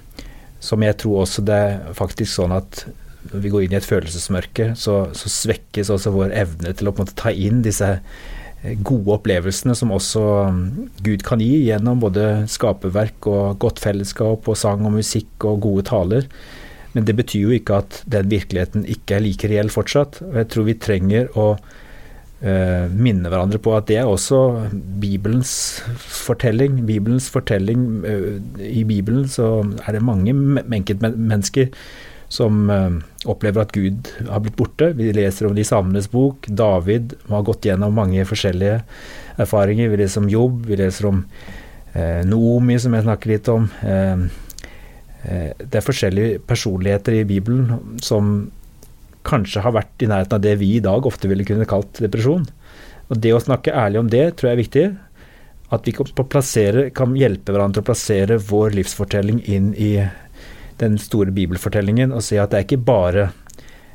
som 0.63 0.83
jeg 0.85 0.95
tror 1.01 1.23
også 1.25 1.43
det 1.45 1.55
er 1.59 1.95
faktisk 1.97 2.37
sånn 2.37 2.53
at 2.55 2.85
når 3.31 3.41
vi 3.43 3.51
går 3.51 3.65
inn 3.65 3.73
i 3.75 3.79
et 3.79 3.87
følelsesmørke, 3.87 4.73
så, 4.79 4.95
så 5.15 5.31
svekkes 5.31 5.91
også 5.93 6.11
vår 6.13 6.33
evne 6.43 6.73
til 6.75 6.89
å 6.89 6.95
måte 6.95 7.15
ta 7.19 7.31
inn 7.31 7.61
disse 7.63 7.89
eh, 7.95 8.73
gode 8.83 9.15
opplevelsene 9.17 9.75
som 9.79 9.93
også 9.95 10.23
mm, 10.51 10.65
Gud 11.05 11.23
kan 11.27 11.43
gi 11.43 11.65
gjennom 11.69 12.03
både 12.03 12.43
skaperverk 12.51 13.27
og 13.31 13.59
godt 13.63 13.79
fellesskap 13.83 14.47
og 14.51 14.59
sang 14.59 14.83
og 14.87 14.95
musikk 14.97 15.47
og 15.47 15.63
gode 15.63 15.87
taler. 15.87 16.27
Men 16.93 17.07
det 17.07 17.15
betyr 17.17 17.47
jo 17.47 17.55
ikke 17.55 17.79
at 17.81 18.01
den 18.09 18.29
virkeligheten 18.31 18.85
ikke 18.89 19.17
er 19.17 19.25
like 19.25 19.49
reell 19.49 19.71
fortsatt. 19.73 20.21
Og 20.27 20.37
jeg 20.41 20.49
tror 20.53 20.67
vi 20.67 20.77
trenger 20.77 21.31
å 21.39 21.47
uh, 21.57 22.85
minne 22.93 23.31
hverandre 23.31 23.61
på 23.63 23.73
at 23.77 23.89
det 23.89 23.99
er 24.01 24.09
også 24.09 24.41
Bibelens 25.01 25.81
fortelling. 25.97 26.83
Bibelens 26.89 27.31
fortelling 27.33 27.87
uh, 28.05 28.37
I 28.61 28.85
Bibelen 28.89 29.25
så 29.31 29.55
er 29.87 29.97
det 29.97 30.05
mange 30.05 30.35
enkeltmennesker 30.63 31.73
som 32.33 32.69
uh, 32.69 33.01
opplever 33.29 33.65
at 33.65 33.73
Gud 33.73 34.13
har 34.29 34.45
blitt 34.45 34.57
borte. 34.61 34.91
Vi 34.97 35.09
leser 35.17 35.49
om 35.49 35.57
det 35.57 35.65
i 35.65 35.71
samenes 35.73 36.11
bok. 36.13 36.45
David 36.45 37.17
har 37.29 37.49
gått 37.49 37.65
gjennom 37.69 37.97
mange 37.97 38.25
forskjellige 38.29 38.83
erfaringer. 39.41 39.89
Vi 39.89 40.01
leser 40.05 40.21
om 40.21 40.29
Jobb, 40.29 40.63
vi 40.69 40.81
leser 40.81 41.09
om 41.09 41.25
Noomi, 42.25 42.73
som 42.81 42.95
jeg 42.97 43.05
snakker 43.05 43.29
litt 43.29 43.49
om. 43.53 43.67
Det 45.23 45.79
er 45.79 45.85
forskjellige 45.85 46.41
personligheter 46.49 47.15
i 47.15 47.25
Bibelen 47.27 47.97
som 48.03 48.51
kanskje 49.27 49.63
har 49.63 49.75
vært 49.75 50.03
i 50.03 50.09
nærheten 50.11 50.37
av 50.37 50.43
det 50.43 50.57
vi 50.59 50.73
i 50.77 50.83
dag 50.83 51.05
ofte 51.07 51.29
ville 51.31 51.45
kunne 51.47 51.67
kalt 51.69 52.01
depresjon. 52.03 52.45
Og 53.09 53.19
Det 53.19 53.33
å 53.33 53.41
snakke 53.41 53.75
ærlig 53.75 54.01
om 54.01 54.09
det 54.11 54.25
tror 54.35 54.49
jeg 54.49 54.57
er 54.57 54.63
viktig. 54.63 54.85
At 55.73 55.87
vi 55.87 55.93
kan, 55.95 56.09
kan 56.95 57.15
hjelpe 57.17 57.53
hverandre 57.53 57.81
å 57.81 57.87
plassere 57.87 58.37
vår 58.37 58.75
livsfortelling 58.77 59.41
inn 59.49 59.71
i 59.73 59.95
den 60.81 60.97
store 60.99 61.31
bibelfortellingen 61.33 62.11
og 62.11 62.23
se 62.25 62.39
at 62.41 62.51
det 62.51 62.59
er 62.59 62.65
ikke 62.65 62.85
bare 62.85 63.27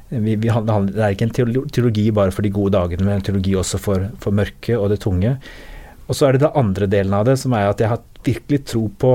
vi, 0.09 0.36
vi, 0.40 0.48
det 0.48 1.02
er 1.02 1.12
ikke 1.12 1.26
en 1.26 1.34
teologi 1.68 2.07
bare 2.16 2.32
for 2.32 2.46
de 2.46 2.52
gode 2.55 2.72
dagene, 2.72 3.05
men 3.05 3.18
en 3.18 3.26
teologi 3.26 3.52
også 3.59 3.80
for, 3.82 4.07
for 4.22 4.32
mørket 4.32 4.78
og 4.78 4.88
det 4.88 5.02
tunge. 5.05 5.34
Og 6.09 6.16
så 6.16 6.24
er 6.24 6.34
det 6.34 6.46
den 6.46 6.57
andre 6.57 6.88
delen 6.88 7.12
av 7.12 7.26
det, 7.28 7.36
som 7.42 7.52
er 7.52 7.68
at 7.68 7.82
jeg 7.82 7.90
har 7.92 8.00
virkelig 8.24 8.62
tro 8.70 8.86
på 8.88 9.12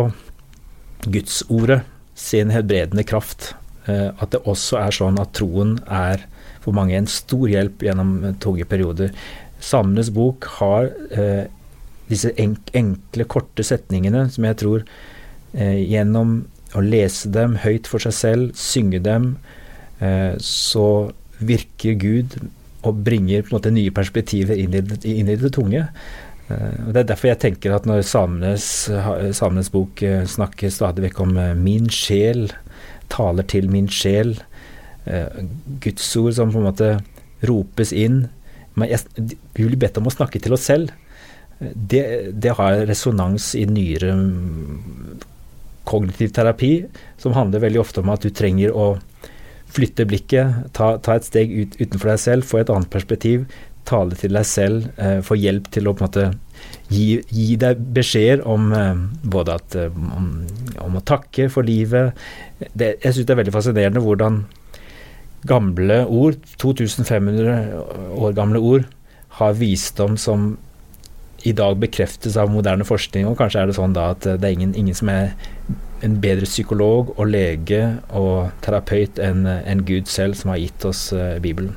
Gudsordet 1.09 1.81
sin 2.23 2.53
helbredende 2.53 3.05
kraft. 3.07 3.51
Eh, 3.85 4.09
at 4.15 4.31
det 4.31 4.43
også 4.47 4.79
er 4.79 4.95
sånn 4.95 5.19
at 5.19 5.33
troen 5.35 5.75
er 5.91 6.23
for 6.63 6.75
mange 6.75 6.95
en 6.95 7.09
stor 7.11 7.49
hjelp 7.51 7.83
gjennom 7.83 8.15
tunge 8.43 8.67
perioder. 8.69 9.11
Samenes 9.63 10.11
bok 10.15 10.47
har 10.59 10.89
eh, 11.11 11.49
disse 12.07 12.31
enkle, 12.39 13.27
korte 13.27 13.65
setningene 13.65 14.27
som 14.31 14.47
jeg 14.47 14.59
tror 14.61 14.85
eh, 15.53 15.81
gjennom 15.83 16.43
å 16.73 16.83
lese 16.83 17.29
dem 17.29 17.57
høyt 17.61 17.89
for 17.89 18.01
seg 18.01 18.15
selv, 18.17 18.55
synge 18.57 19.03
dem, 19.05 19.35
så 20.41 20.87
virker 21.37 21.93
Gud 22.01 22.33
og 22.83 23.03
bringer 23.05 23.43
på 23.45 23.53
en 23.53 23.55
måte 23.55 23.71
nye 23.71 23.93
perspektiver 23.93 24.57
inn 24.59 24.73
i, 24.75 24.81
inn 25.13 25.29
i 25.29 25.35
det 25.39 25.51
tunge. 25.55 25.85
Eh, 26.53 26.87
og 26.87 26.93
Det 26.93 27.01
er 27.01 27.09
derfor 27.11 27.31
jeg 27.31 27.41
tenker 27.41 27.75
at 27.75 27.87
når 27.89 28.03
Samenes, 28.07 28.67
Samenes 29.37 29.71
bok 29.73 30.03
eh, 30.05 30.23
snakker 30.29 30.73
stadig 30.73 31.07
vekk 31.07 31.21
om 31.25 31.37
eh, 31.37 31.53
'min 31.55 31.89
sjel', 31.89 32.51
taler 33.09 33.43
til 33.43 33.69
min 33.69 33.87
sjel, 33.87 34.39
Guds 35.83 36.05
ord 36.15 36.31
som 36.33 36.49
på 36.49 36.61
en 36.61 36.65
måte 36.69 36.87
ropes 37.43 37.91
inn 37.91 38.29
Vi 38.79 38.87
blir 39.67 39.75
bedt 39.75 39.97
om 39.99 40.07
å 40.07 40.13
snakke 40.13 40.39
til 40.39 40.55
oss 40.55 40.63
selv. 40.63 40.93
Det, 41.59 42.31
det 42.31 42.55
har 42.55 42.87
resonans 42.87 43.51
i 43.59 43.65
nyere 43.67 44.15
mm, 44.15 45.19
kognitiv 45.83 46.31
terapi, 46.33 46.87
som 47.19 47.35
handler 47.35 47.59
veldig 47.67 47.81
ofte 47.83 47.99
om 47.99 48.09
at 48.15 48.23
du 48.23 48.31
trenger 48.31 48.71
å 48.71 48.97
flytte 49.73 50.07
blikket, 50.07 50.71
ta, 50.73 50.97
ta 51.03 51.17
et 51.17 51.27
steg 51.27 51.51
ut, 51.51 51.77
utenfor 51.81 52.13
deg 52.13 52.23
selv, 52.23 52.47
få 52.47 52.63
et 52.63 52.71
annet 52.71 52.89
perspektiv, 52.89 53.45
tale 53.87 54.17
til 54.19 54.35
deg 54.35 54.47
selv, 54.47 54.87
eh, 54.97 55.19
få 55.25 55.37
hjelp 55.39 55.69
til 55.73 55.87
å 55.87 55.93
på 55.93 56.03
en 56.03 56.09
måte 56.09 56.25
gi, 56.93 57.21
gi 57.29 57.55
deg 57.59 57.81
beskjeder 57.95 58.43
om 58.49 58.71
eh, 58.73 59.05
både 59.35 59.57
at, 59.59 59.77
eh, 59.79 60.01
om, 60.17 60.27
om, 60.83 60.97
å 60.99 61.05
takke 61.05 61.49
for 61.53 61.67
livet. 61.67 62.17
Det, 62.59 62.95
jeg 63.03 63.13
syns 63.13 63.27
det 63.27 63.35
er 63.35 63.41
veldig 63.43 63.55
fascinerende 63.55 64.03
hvordan 64.03 64.43
gamle 65.49 66.03
ord, 66.07 66.39
2500 66.61 67.55
år 68.15 68.35
gamle 68.37 68.61
ord, 68.63 68.85
har 69.39 69.57
visdom 69.59 70.15
som 70.17 70.53
i 71.43 71.51
dag 71.51 71.75
bekreftes 71.81 72.37
av 72.39 72.51
moderne 72.53 72.85
forskning. 72.87 73.27
Og 73.27 73.35
kanskje 73.39 73.63
er 73.63 73.67
det 73.67 73.75
sånn 73.75 73.95
da 73.95 74.13
at 74.13 74.23
det 74.23 74.47
er 74.47 74.55
ingen, 74.55 74.71
ingen 74.79 74.95
som 74.95 75.11
er 75.11 75.33
en 76.03 76.15
bedre 76.23 76.47
psykolog 76.47 77.11
og 77.17 77.27
lege 77.31 77.81
og 78.15 78.53
terapeut 78.63 79.19
enn 79.23 79.43
en 79.47 79.83
Gud 79.87 80.07
selv, 80.11 80.39
som 80.39 80.53
har 80.53 80.61
gitt 80.63 80.87
oss 80.87 81.09
Bibelen. 81.43 81.75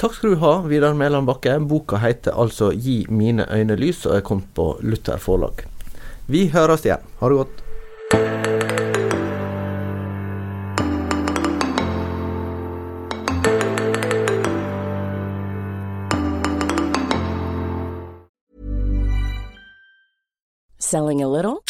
Takk 0.00 0.14
skal 0.16 0.30
du 0.30 0.36
ha, 0.40 0.62
Vidar 0.64 0.94
Mæland 0.96 1.26
Bakke. 1.28 1.58
Boka 1.60 1.98
heter 2.00 2.32
altså 2.32 2.70
'Gi 2.72 3.06
mine 3.10 3.44
øyne 3.52 3.76
lys' 3.76 4.06
og 4.08 4.16
er 4.16 4.20
kommet 4.20 4.48
på 4.54 4.78
Luther 4.80 5.16
forlag. 5.16 5.66
Vi 6.26 6.48
høres 6.48 6.86
igjen. 6.86 7.04
Ha 7.20 7.28
det 7.28 7.36
godt. 7.36 7.62
Selling 20.78 21.22
a 21.22 21.28
little? 21.28 21.69